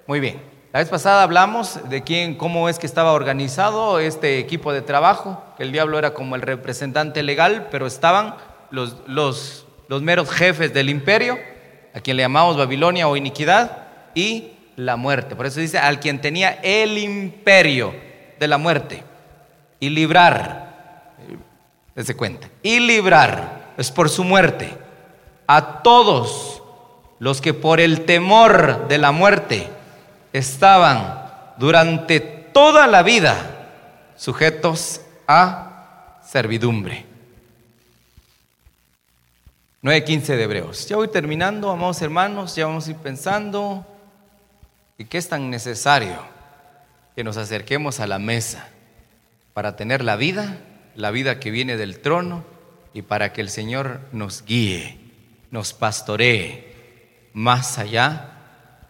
muy 0.08 0.20
bien, 0.20 0.42
la 0.72 0.80
vez 0.80 0.90
pasada 0.90 1.24
hablamos 1.24 1.90
de 1.90 2.04
quién, 2.04 2.36
cómo 2.36 2.68
es 2.68 2.80
que 2.80 2.86
estaba 2.86 3.14
organizado 3.14 4.00
este 4.00 4.40
equipo 4.40 4.74
de 4.74 4.82
trabajo, 4.82 5.42
que 5.58 5.64
el 5.64 5.72
diablo 5.72 5.98
era 5.98 6.14
como 6.14 6.36
el 6.36 6.42
representante 6.42 7.24
legal, 7.24 7.68
pero 7.72 7.88
estaban 7.88 8.36
los, 8.72 8.98
los, 9.08 9.66
los 9.88 10.02
meros 10.02 10.30
jefes 10.30 10.74
del 10.74 10.90
imperio, 10.90 11.38
a 11.94 12.02
quien 12.02 12.18
le 12.18 12.24
llamamos 12.24 12.58
Babilonia 12.58 13.08
o 13.08 13.16
iniquidad, 13.16 13.85
y 14.16 14.52
la 14.76 14.96
muerte. 14.96 15.36
Por 15.36 15.46
eso 15.46 15.60
dice, 15.60 15.78
al 15.78 16.00
quien 16.00 16.20
tenía 16.20 16.60
el 16.64 16.98
imperio 16.98 17.94
de 18.40 18.48
la 18.48 18.58
muerte, 18.58 19.04
y 19.80 19.90
librar, 19.90 21.14
desde 21.94 22.16
cuenta, 22.16 22.50
y 22.64 22.80
librar, 22.80 23.74
es 23.78 23.92
por 23.92 24.10
su 24.10 24.24
muerte, 24.24 24.70
a 25.48 25.84
todos 25.84 26.64
los 27.20 27.42
que 27.42 27.54
por 27.54 27.80
el 27.80 28.06
temor 28.06 28.88
de 28.88 28.98
la 28.98 29.12
muerte, 29.12 29.68
estaban 30.34 31.24
durante 31.58 32.20
toda 32.20 32.88
la 32.88 33.04
vida 33.04 33.36
sujetos 34.16 35.02
a 35.28 36.20
servidumbre. 36.26 37.06
9.15 39.84 40.36
de 40.36 40.44
Hebreos. 40.44 40.88
Ya 40.88 40.96
voy 40.96 41.08
terminando, 41.10 41.70
amados 41.70 42.02
hermanos, 42.02 42.56
ya 42.56 42.66
vamos 42.66 42.88
a 42.88 42.90
ir 42.90 42.98
pensando 42.98 43.86
y 44.98 45.06
qué 45.06 45.18
es 45.18 45.30
tan 45.30 45.50
necesario 45.50 46.18
que 47.16 47.24
nos 47.24 47.38
acerquemos 47.38 48.00
a 48.00 48.08
la 48.08 48.20
mesa 48.20 48.70
para 49.54 49.76
tener 49.76 50.04
la 50.04 50.16
vida, 50.16 50.58
la 50.96 51.12
vida 51.12 51.40
que 51.40 51.52
viene 51.52 51.78
del 51.78 52.00
trono 52.00 52.44
y 52.94 53.02
para 53.02 53.34
que 53.34 53.42
el 53.42 53.50
Señor 53.50 54.02
nos 54.12 54.44
guíe, 54.46 54.98
nos 55.52 55.74
pastoree 55.74 57.30
más 57.34 57.78
allá 57.78 58.32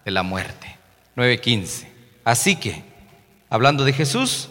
de 0.05 0.11
la 0.11 0.23
muerte. 0.23 0.77
9:15. 1.15 1.87
Así 2.23 2.55
que, 2.55 2.83
hablando 3.49 3.83
de 3.83 3.93
Jesús, 3.93 4.49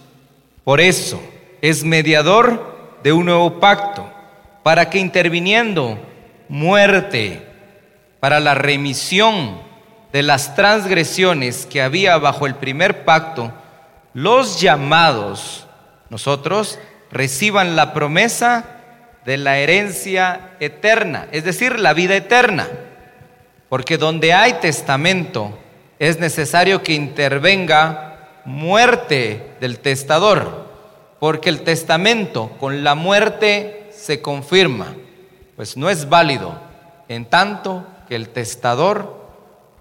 por 0.64 0.80
eso 0.80 1.20
es 1.60 1.84
mediador 1.84 2.98
de 3.02 3.12
un 3.12 3.26
nuevo 3.26 3.60
pacto, 3.60 4.10
para 4.62 4.88
que 4.88 4.98
interviniendo 4.98 5.98
muerte 6.48 7.46
para 8.18 8.40
la 8.40 8.54
remisión 8.54 9.60
de 10.14 10.22
las 10.22 10.54
transgresiones 10.54 11.66
que 11.66 11.82
había 11.82 12.16
bajo 12.18 12.46
el 12.46 12.54
primer 12.54 13.04
pacto, 13.04 13.52
los 14.12 14.60
llamados, 14.60 15.66
nosotros, 16.08 16.78
reciban 17.10 17.74
la 17.74 17.92
promesa 17.92 18.64
de 19.24 19.38
la 19.38 19.58
herencia 19.58 20.52
eterna, 20.60 21.26
es 21.32 21.42
decir, 21.42 21.80
la 21.80 21.94
vida 21.94 22.14
eterna. 22.14 22.68
Porque 23.68 23.98
donde 23.98 24.32
hay 24.32 24.52
testamento, 24.60 25.58
es 25.98 26.20
necesario 26.20 26.84
que 26.84 26.92
intervenga 26.92 28.28
muerte 28.44 29.56
del 29.58 29.80
testador, 29.80 30.68
porque 31.18 31.48
el 31.48 31.62
testamento 31.62 32.52
con 32.60 32.84
la 32.84 32.94
muerte 32.94 33.90
se 33.90 34.22
confirma, 34.22 34.94
pues 35.56 35.76
no 35.76 35.90
es 35.90 36.08
válido 36.08 36.56
en 37.08 37.24
tanto 37.24 37.84
que 38.08 38.14
el 38.14 38.28
testador 38.28 39.23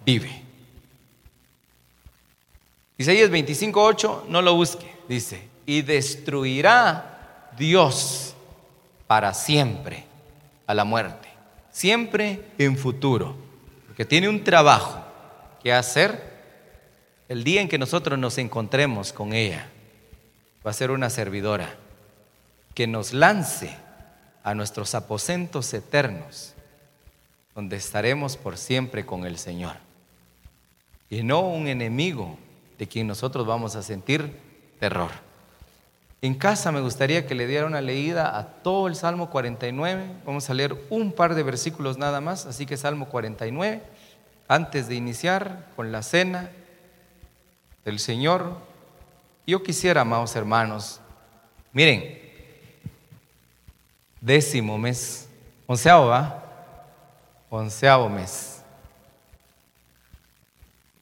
vive. 0.05 0.41
Isaías 2.97 3.29
25:8, 3.29 4.25
no 4.29 4.41
lo 4.41 4.55
busque, 4.55 4.89
dice, 5.07 5.47
y 5.65 5.81
destruirá 5.81 7.51
Dios 7.57 8.35
para 9.07 9.33
siempre 9.33 10.05
a 10.67 10.73
la 10.73 10.83
muerte, 10.83 11.27
siempre 11.71 12.45
en 12.57 12.77
futuro, 12.77 13.35
porque 13.87 14.05
tiene 14.05 14.29
un 14.29 14.43
trabajo 14.43 15.03
qué 15.61 15.73
hacer, 15.73 16.33
el 17.29 17.43
día 17.43 17.61
en 17.61 17.69
que 17.69 17.77
nosotros 17.77 18.19
nos 18.19 18.37
encontremos 18.37 19.13
con 19.13 19.33
ella, 19.33 19.69
va 20.65 20.71
a 20.71 20.73
ser 20.73 20.91
una 20.91 21.09
servidora 21.09 21.75
que 22.75 22.85
nos 22.85 23.13
lance 23.13 23.75
a 24.43 24.53
nuestros 24.53 24.93
aposentos 24.93 25.73
eternos, 25.73 26.53
donde 27.55 27.77
estaremos 27.77 28.35
por 28.35 28.57
siempre 28.57 29.05
con 29.05 29.25
el 29.25 29.37
Señor. 29.37 29.77
Y 31.13 31.21
no 31.21 31.41
un 31.41 31.67
enemigo 31.67 32.39
de 32.79 32.87
quien 32.87 33.05
nosotros 33.05 33.45
vamos 33.45 33.75
a 33.75 33.83
sentir 33.83 34.35
terror. 34.79 35.11
En 36.23 36.33
casa 36.33 36.71
me 36.71 36.81
gustaría 36.81 37.27
que 37.27 37.35
le 37.35 37.45
diera 37.45 37.67
una 37.67 37.81
leída 37.81 38.35
a 38.35 38.47
todo 38.47 38.87
el 38.87 38.95
Salmo 38.95 39.29
49. 39.29 40.07
Vamos 40.25 40.49
a 40.49 40.53
leer 40.55 40.75
un 40.89 41.11
par 41.11 41.35
de 41.35 41.43
versículos 41.43 41.99
nada 41.99 42.19
más, 42.19 42.47
así 42.47 42.65
que 42.65 42.77
Salmo 42.77 43.09
49 43.09 43.83
antes 44.47 44.87
de 44.87 44.95
iniciar 44.95 45.67
con 45.75 45.91
la 45.91 46.01
cena 46.01 46.49
del 47.85 47.99
Señor, 47.99 48.57
yo 49.45 49.61
quisiera, 49.61 50.01
amados 50.01 50.35
hermanos, 50.35 50.99
miren, 51.73 52.19
décimo 54.19 54.77
mes, 54.77 55.29
onceavo, 55.67 56.07
¿va? 56.07 56.43
Onceavo 57.49 58.09
mes. 58.09 58.52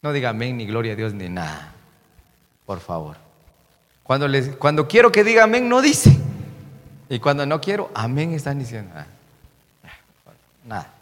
No 0.01 0.11
diga 0.11 0.29
amén, 0.29 0.57
ni 0.57 0.65
gloria 0.65 0.93
a 0.93 0.95
Dios, 0.95 1.13
ni 1.13 1.29
nada, 1.29 1.73
por 2.65 2.79
favor. 2.79 3.17
Cuando, 4.03 4.27
les, 4.27 4.55
cuando 4.55 4.87
quiero 4.87 5.11
que 5.11 5.23
diga 5.23 5.43
amén, 5.43 5.69
no 5.69 5.81
dice. 5.81 6.17
Y 7.07 7.19
cuando 7.19 7.45
no 7.45 7.61
quiero, 7.61 7.91
amén 7.93 8.33
están 8.33 8.57
diciendo. 8.57 8.91
Ah, 8.95 9.05
nada. 10.65 10.93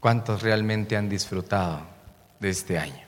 ¿Cuántos 0.00 0.42
realmente 0.42 0.96
han 0.96 1.08
disfrutado 1.08 1.82
de 2.40 2.50
este 2.50 2.78
año? 2.78 3.04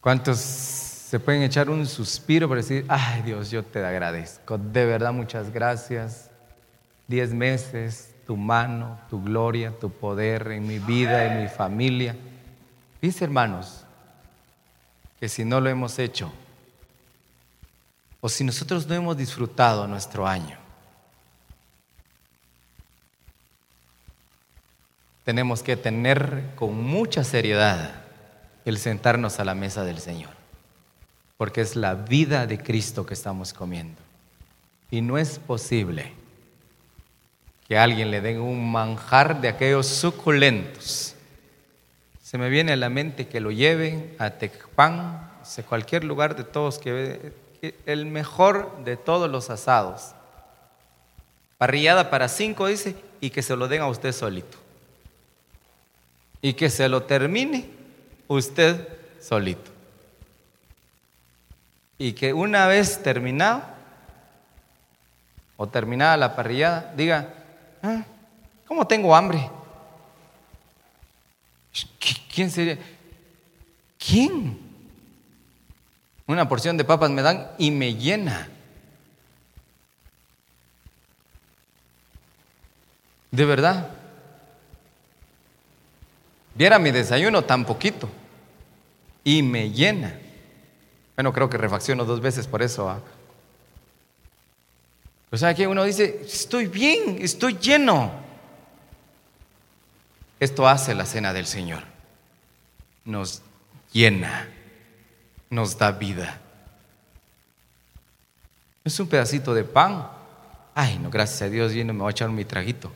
¿Cuántos 0.00 0.93
Se 1.14 1.20
pueden 1.20 1.44
echar 1.44 1.70
un 1.70 1.86
suspiro 1.86 2.48
para 2.48 2.60
decir, 2.60 2.84
ay 2.88 3.22
Dios, 3.22 3.48
yo 3.48 3.62
te 3.62 3.78
agradezco. 3.86 4.58
De 4.58 4.84
verdad, 4.84 5.12
muchas 5.12 5.52
gracias. 5.52 6.28
Diez 7.06 7.32
meses, 7.32 8.12
tu 8.26 8.36
mano, 8.36 8.98
tu 9.08 9.22
gloria, 9.22 9.70
tu 9.78 9.90
poder 9.90 10.50
en 10.50 10.66
mi 10.66 10.80
vida, 10.80 11.24
en 11.26 11.40
mi 11.40 11.48
familia. 11.48 12.16
Dice 13.00 13.22
hermanos, 13.22 13.84
que 15.20 15.28
si 15.28 15.44
no 15.44 15.60
lo 15.60 15.70
hemos 15.70 16.00
hecho, 16.00 16.32
o 18.20 18.28
si 18.28 18.42
nosotros 18.42 18.84
no 18.88 18.96
hemos 18.96 19.16
disfrutado 19.16 19.86
nuestro 19.86 20.26
año, 20.26 20.58
tenemos 25.22 25.62
que 25.62 25.76
tener 25.76 26.50
con 26.56 26.82
mucha 26.82 27.22
seriedad 27.22 28.02
el 28.64 28.78
sentarnos 28.78 29.38
a 29.38 29.44
la 29.44 29.54
mesa 29.54 29.84
del 29.84 30.00
Señor, 30.00 30.33
porque 31.36 31.60
es 31.60 31.76
la 31.76 31.94
vida 31.94 32.46
de 32.46 32.58
Cristo 32.58 33.04
que 33.04 33.14
estamos 33.14 33.52
comiendo. 33.52 34.00
Y 34.90 35.00
no 35.00 35.18
es 35.18 35.38
posible 35.38 36.12
que 37.66 37.78
alguien 37.78 38.10
le 38.10 38.20
den 38.20 38.40
un 38.40 38.70
manjar 38.70 39.40
de 39.40 39.48
aquellos 39.48 39.86
suculentos. 39.86 41.14
Se 42.22 42.38
me 42.38 42.48
viene 42.48 42.72
a 42.72 42.76
la 42.76 42.88
mente 42.88 43.26
que 43.26 43.40
lo 43.40 43.50
lleven 43.50 44.14
a 44.18 44.30
Tecpan, 44.30 44.94
a 44.96 45.62
cualquier 45.68 46.04
lugar 46.04 46.36
de 46.36 46.44
todos, 46.44 46.78
que 46.78 47.32
el 47.86 48.06
mejor 48.06 48.84
de 48.84 48.96
todos 48.96 49.30
los 49.30 49.50
asados. 49.50 50.14
Parrillada 51.58 52.10
para 52.10 52.28
cinco, 52.28 52.66
dice, 52.66 52.96
y 53.20 53.30
que 53.30 53.42
se 53.42 53.56
lo 53.56 53.68
den 53.68 53.82
a 53.82 53.88
usted 53.88 54.12
solito 54.12 54.64
y 56.44 56.52
que 56.52 56.68
se 56.68 56.90
lo 56.90 57.04
termine 57.04 57.70
usted 58.28 58.86
solito. 59.18 59.70
Y 61.98 62.12
que 62.12 62.32
una 62.32 62.66
vez 62.66 63.02
terminado 63.02 63.62
o 65.56 65.68
terminada 65.68 66.16
la 66.16 66.34
parrillada, 66.34 66.92
diga, 66.96 67.32
ah, 67.82 68.04
¿cómo 68.66 68.86
tengo 68.86 69.14
hambre? 69.14 69.50
¿Quién 72.34 72.50
sería? 72.50 72.78
¿Quién? 73.98 74.58
Una 76.26 76.48
porción 76.48 76.76
de 76.76 76.84
papas 76.84 77.10
me 77.10 77.22
dan 77.22 77.50
y 77.58 77.70
me 77.70 77.94
llena. 77.94 78.48
¿De 83.30 83.44
verdad? 83.44 83.90
Viera 86.54 86.78
mi 86.78 86.90
desayuno 86.90 87.42
tan 87.42 87.64
poquito 87.64 88.08
y 89.24 89.42
me 89.42 89.70
llena. 89.70 90.18
Bueno, 91.16 91.32
creo 91.32 91.48
que 91.48 91.56
refacciono 91.56 92.04
dos 92.04 92.20
veces 92.20 92.46
por 92.46 92.62
eso. 92.62 92.88
¿ah? 92.88 93.00
O 95.30 95.36
sea, 95.36 95.54
que 95.54 95.66
uno 95.66 95.84
dice, 95.84 96.22
estoy 96.24 96.66
bien, 96.66 97.18
estoy 97.20 97.58
lleno. 97.58 98.12
Esto 100.40 100.68
hace 100.68 100.94
la 100.94 101.06
cena 101.06 101.32
del 101.32 101.46
Señor. 101.46 101.82
Nos 103.04 103.42
llena, 103.92 104.48
nos 105.50 105.78
da 105.78 105.92
vida. 105.92 106.40
Es 108.84 108.98
un 109.00 109.08
pedacito 109.08 109.54
de 109.54 109.64
pan. 109.64 110.08
Ay, 110.74 110.98
no, 110.98 111.10
gracias 111.10 111.42
a 111.42 111.48
Dios, 111.48 111.72
lleno, 111.72 111.92
me 111.92 112.00
voy 112.00 112.08
a 112.08 112.10
echar 112.10 112.30
mi 112.30 112.44
traguito 112.44 112.90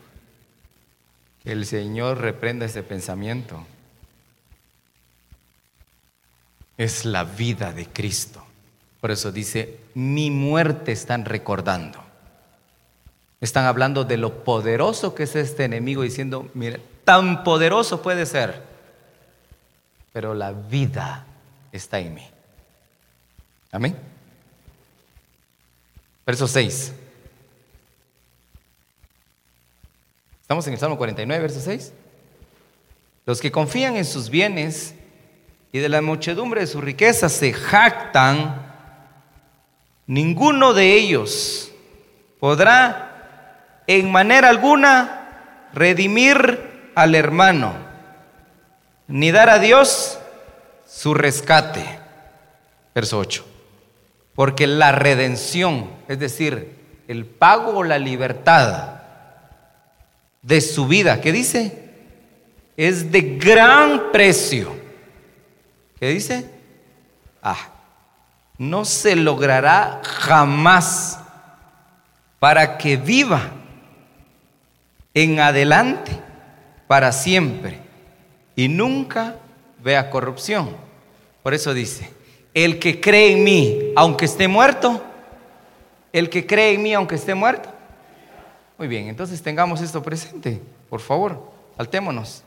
el 1.44 1.64
Señor 1.64 2.18
reprenda 2.18 2.66
ese 2.66 2.82
pensamiento. 2.82 3.66
Es 6.78 7.04
la 7.04 7.24
vida 7.24 7.72
de 7.72 7.86
Cristo. 7.86 8.42
Por 9.00 9.10
eso 9.10 9.30
dice, 9.30 9.80
mi 9.94 10.30
muerte 10.30 10.92
están 10.92 11.24
recordando. 11.24 12.02
Están 13.40 13.66
hablando 13.66 14.04
de 14.04 14.16
lo 14.16 14.42
poderoso 14.44 15.14
que 15.14 15.24
es 15.24 15.36
este 15.36 15.64
enemigo 15.64 16.02
diciendo, 16.02 16.50
mira, 16.54 16.78
tan 17.04 17.44
poderoso 17.44 18.02
puede 18.02 18.26
ser, 18.26 18.62
pero 20.12 20.34
la 20.34 20.52
vida 20.52 21.26
está 21.70 22.00
en 22.00 22.14
mí. 22.14 22.26
Amén. 23.70 23.96
Verso 26.26 26.48
6. 26.48 26.92
Estamos 30.42 30.66
en 30.66 30.72
el 30.72 30.78
Salmo 30.78 30.96
49, 30.96 31.42
verso 31.42 31.60
6. 31.60 31.92
Los 33.26 33.40
que 33.40 33.52
confían 33.52 33.96
en 33.96 34.04
sus 34.04 34.30
bienes 34.30 34.94
y 35.72 35.78
de 35.78 35.88
la 35.88 36.02
muchedumbre 36.02 36.62
de 36.62 36.66
sus 36.66 36.82
riquezas 36.82 37.32
se 37.32 37.52
jactan, 37.52 38.72
ninguno 40.06 40.72
de 40.72 40.94
ellos 40.94 41.72
podrá 42.40 43.82
en 43.86 44.10
manera 44.10 44.48
alguna 44.48 45.68
redimir 45.72 46.90
al 46.94 47.14
hermano, 47.14 47.74
ni 49.06 49.30
dar 49.30 49.50
a 49.50 49.58
Dios 49.58 50.18
su 50.86 51.14
rescate. 51.14 51.84
Verso 52.94 53.18
8. 53.18 53.44
Porque 54.34 54.66
la 54.66 54.92
redención, 54.92 55.90
es 56.08 56.18
decir, 56.18 56.76
el 57.08 57.26
pago 57.26 57.78
o 57.78 57.84
la 57.84 57.98
libertad, 57.98 58.98
de 60.42 60.60
su 60.60 60.86
vida. 60.86 61.20
¿Qué 61.20 61.32
dice? 61.32 61.90
Es 62.76 63.10
de 63.10 63.20
gran 63.36 64.12
precio. 64.12 64.77
¿Qué 65.98 66.08
dice? 66.08 66.48
Ah, 67.42 67.70
no 68.58 68.84
se 68.84 69.16
logrará 69.16 70.00
jamás 70.04 71.20
para 72.38 72.78
que 72.78 72.96
viva 72.96 73.50
en 75.14 75.40
adelante 75.40 76.12
para 76.86 77.12
siempre 77.12 77.80
y 78.54 78.68
nunca 78.68 79.36
vea 79.82 80.10
corrupción. 80.10 80.76
Por 81.42 81.54
eso 81.54 81.74
dice, 81.74 82.12
el 82.54 82.78
que 82.78 83.00
cree 83.00 83.32
en 83.32 83.44
mí, 83.44 83.92
aunque 83.96 84.24
esté 84.24 84.48
muerto, 84.48 85.02
el 86.12 86.30
que 86.30 86.46
cree 86.46 86.74
en 86.74 86.82
mí, 86.82 86.94
aunque 86.94 87.14
esté 87.14 87.34
muerto, 87.34 87.70
muy 88.76 88.88
bien, 88.88 89.08
entonces 89.08 89.42
tengamos 89.42 89.80
esto 89.80 90.02
presente, 90.02 90.60
por 90.88 91.00
favor, 91.00 91.50
saltémonos. 91.76 92.42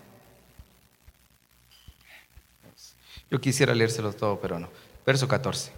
Yo 3.31 3.41
quisiera 3.41 3.73
leérselo 3.73 4.13
todo, 4.13 4.39
pero 4.39 4.59
no. 4.59 4.67
Verso 5.05 5.27
14. 5.27 5.71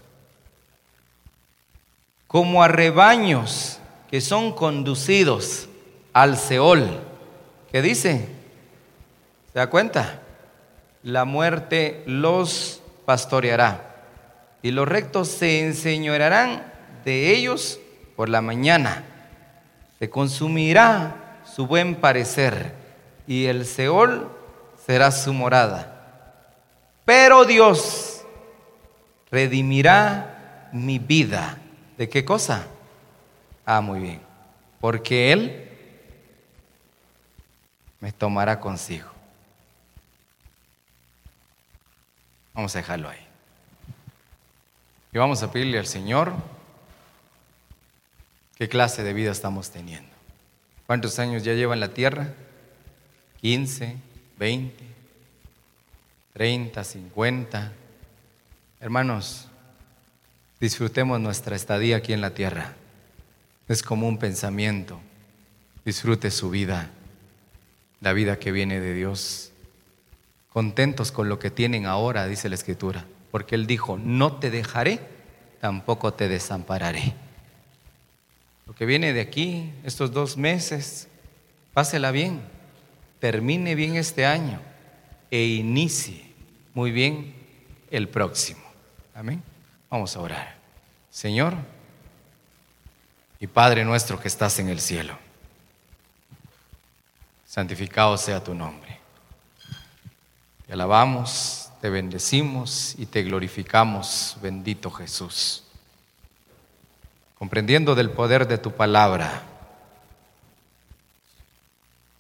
Como 2.28 2.64
a 2.64 2.68
rebaños 2.68 3.80
que 4.10 4.20
son 4.20 4.52
conducidos 4.52 5.70
al 6.12 6.38
Seol, 6.38 7.00
¿qué 7.72 7.82
dice? 7.82 8.28
¿Se 9.54 9.60
da 9.60 9.70
cuenta? 9.70 10.22
La 11.04 11.24
muerte 11.24 12.04
los 12.08 12.82
pastoreará 13.06 14.04
y 14.62 14.72
los 14.72 14.88
rectos 14.88 15.28
se 15.30 15.66
enseñorearán 15.66 16.74
de 17.06 17.32
ellos 17.32 17.80
por 18.16 18.30
la 18.30 18.42
mañana 18.42 19.04
se 20.04 20.10
consumirá 20.10 21.40
su 21.46 21.66
buen 21.66 21.96
parecer 21.96 22.74
y 23.26 23.46
el 23.46 23.66
Seol 23.66 24.30
será 24.86 25.12
su 25.12 25.32
morada. 25.32 26.03
Pero 27.06 27.46
Dios 27.46 28.24
redimirá 29.32 30.70
mi 30.74 31.00
vida. 31.00 31.58
¿De 31.98 32.10
qué 32.10 32.24
cosa? 32.24 32.68
Ah, 33.66 33.82
muy 33.82 34.00
bien. 34.00 34.22
Porque 34.80 35.32
Él 35.32 35.70
me 38.00 38.12
tomará 38.12 38.60
consigo. 38.60 39.10
Vamos 42.54 42.76
a 42.76 42.80
dejarlo 42.80 43.10
ahí. 43.10 43.26
Y 45.12 45.18
vamos 45.18 45.44
a 45.44 45.52
pedirle 45.52 45.80
al 45.80 45.88
Señor 45.88 46.34
¿Qué 48.58 48.70
clase 48.70 49.04
de 49.04 49.14
vida 49.14 49.32
estamos 49.32 49.72
teniendo? 49.72 50.10
¿Cuántos 50.86 51.18
años 51.20 51.44
ya 51.44 51.54
lleva 51.54 51.74
en 51.74 51.80
la 51.80 51.90
tierra? 51.90 52.34
¿15, 53.42 53.98
20, 54.38 54.83
30, 56.34 56.84
50? 56.84 57.72
Hermanos, 58.80 59.48
disfrutemos 60.60 61.20
nuestra 61.20 61.56
estadía 61.56 61.98
aquí 61.98 62.12
en 62.12 62.22
la 62.22 62.32
tierra. 62.32 62.74
Es 63.68 63.84
como 63.84 64.08
un 64.08 64.18
pensamiento. 64.18 65.00
Disfrute 65.86 66.32
su 66.32 66.50
vida, 66.50 66.90
la 68.02 68.14
vida 68.14 68.40
que 68.40 68.52
viene 68.52 68.80
de 68.80 68.96
Dios. 68.96 69.52
Contentos 70.50 71.12
con 71.12 71.30
lo 71.30 71.38
que 71.38 71.52
tienen 71.52 71.86
ahora, 71.86 72.26
dice 72.26 72.50
la 72.50 72.56
Escritura, 72.56 73.06
porque 73.30 73.54
Él 73.54 73.68
dijo, 73.68 74.00
no 74.00 74.38
te 74.38 74.50
dejaré, 74.50 75.02
tampoco 75.62 76.16
te 76.16 76.28
desampararé. 76.28 77.14
Lo 78.66 78.74
que 78.74 78.88
viene 78.88 79.14
de 79.14 79.22
aquí, 79.22 79.72
estos 79.84 80.12
dos 80.12 80.36
meses, 80.38 81.08
pásela 81.74 82.10
bien, 82.10 82.42
termine 83.20 83.76
bien 83.76 83.98
este 83.98 84.26
año 84.26 84.60
e 85.30 85.46
inicie 85.46 86.23
muy 86.74 86.92
bien 86.92 87.34
el 87.92 88.10
próximo. 88.10 88.62
Amén. 89.14 89.42
Vamos 89.90 90.16
a 90.16 90.20
orar. 90.20 90.56
Señor 91.10 91.54
y 93.40 93.48
Padre 93.48 93.86
nuestro 93.86 94.20
que 94.20 94.28
estás 94.28 94.58
en 94.60 94.70
el 94.70 94.80
cielo, 94.80 95.18
santificado 97.46 98.18
sea 98.18 98.44
tu 98.44 98.56
nombre. 98.56 99.00
Te 100.66 100.74
alabamos, 100.74 101.70
te 101.82 101.90
bendecimos 101.90 102.96
y 102.98 103.06
te 103.06 103.22
glorificamos, 103.22 104.38
bendito 104.42 104.90
Jesús. 104.90 105.66
Comprendiendo 107.38 107.94
del 107.94 108.10
poder 108.10 108.48
de 108.48 108.58
tu 108.58 108.72
palabra, 108.72 109.44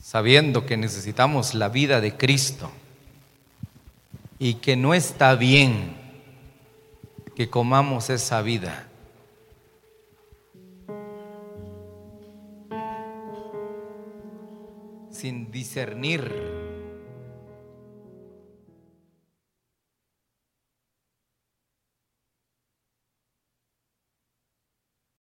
sabiendo 0.03 0.65
que 0.65 0.77
necesitamos 0.77 1.55
la 1.55 1.69
vida 1.69 2.01
de 2.01 2.15
Cristo 2.15 2.69
y 4.39 4.55
que 4.55 4.75
no 4.75 4.93
está 4.93 5.35
bien 5.35 5.95
que 7.35 7.49
comamos 7.49 8.09
esa 8.09 8.41
vida. 8.41 8.89
sin 15.11 15.51
discernir 15.51 16.62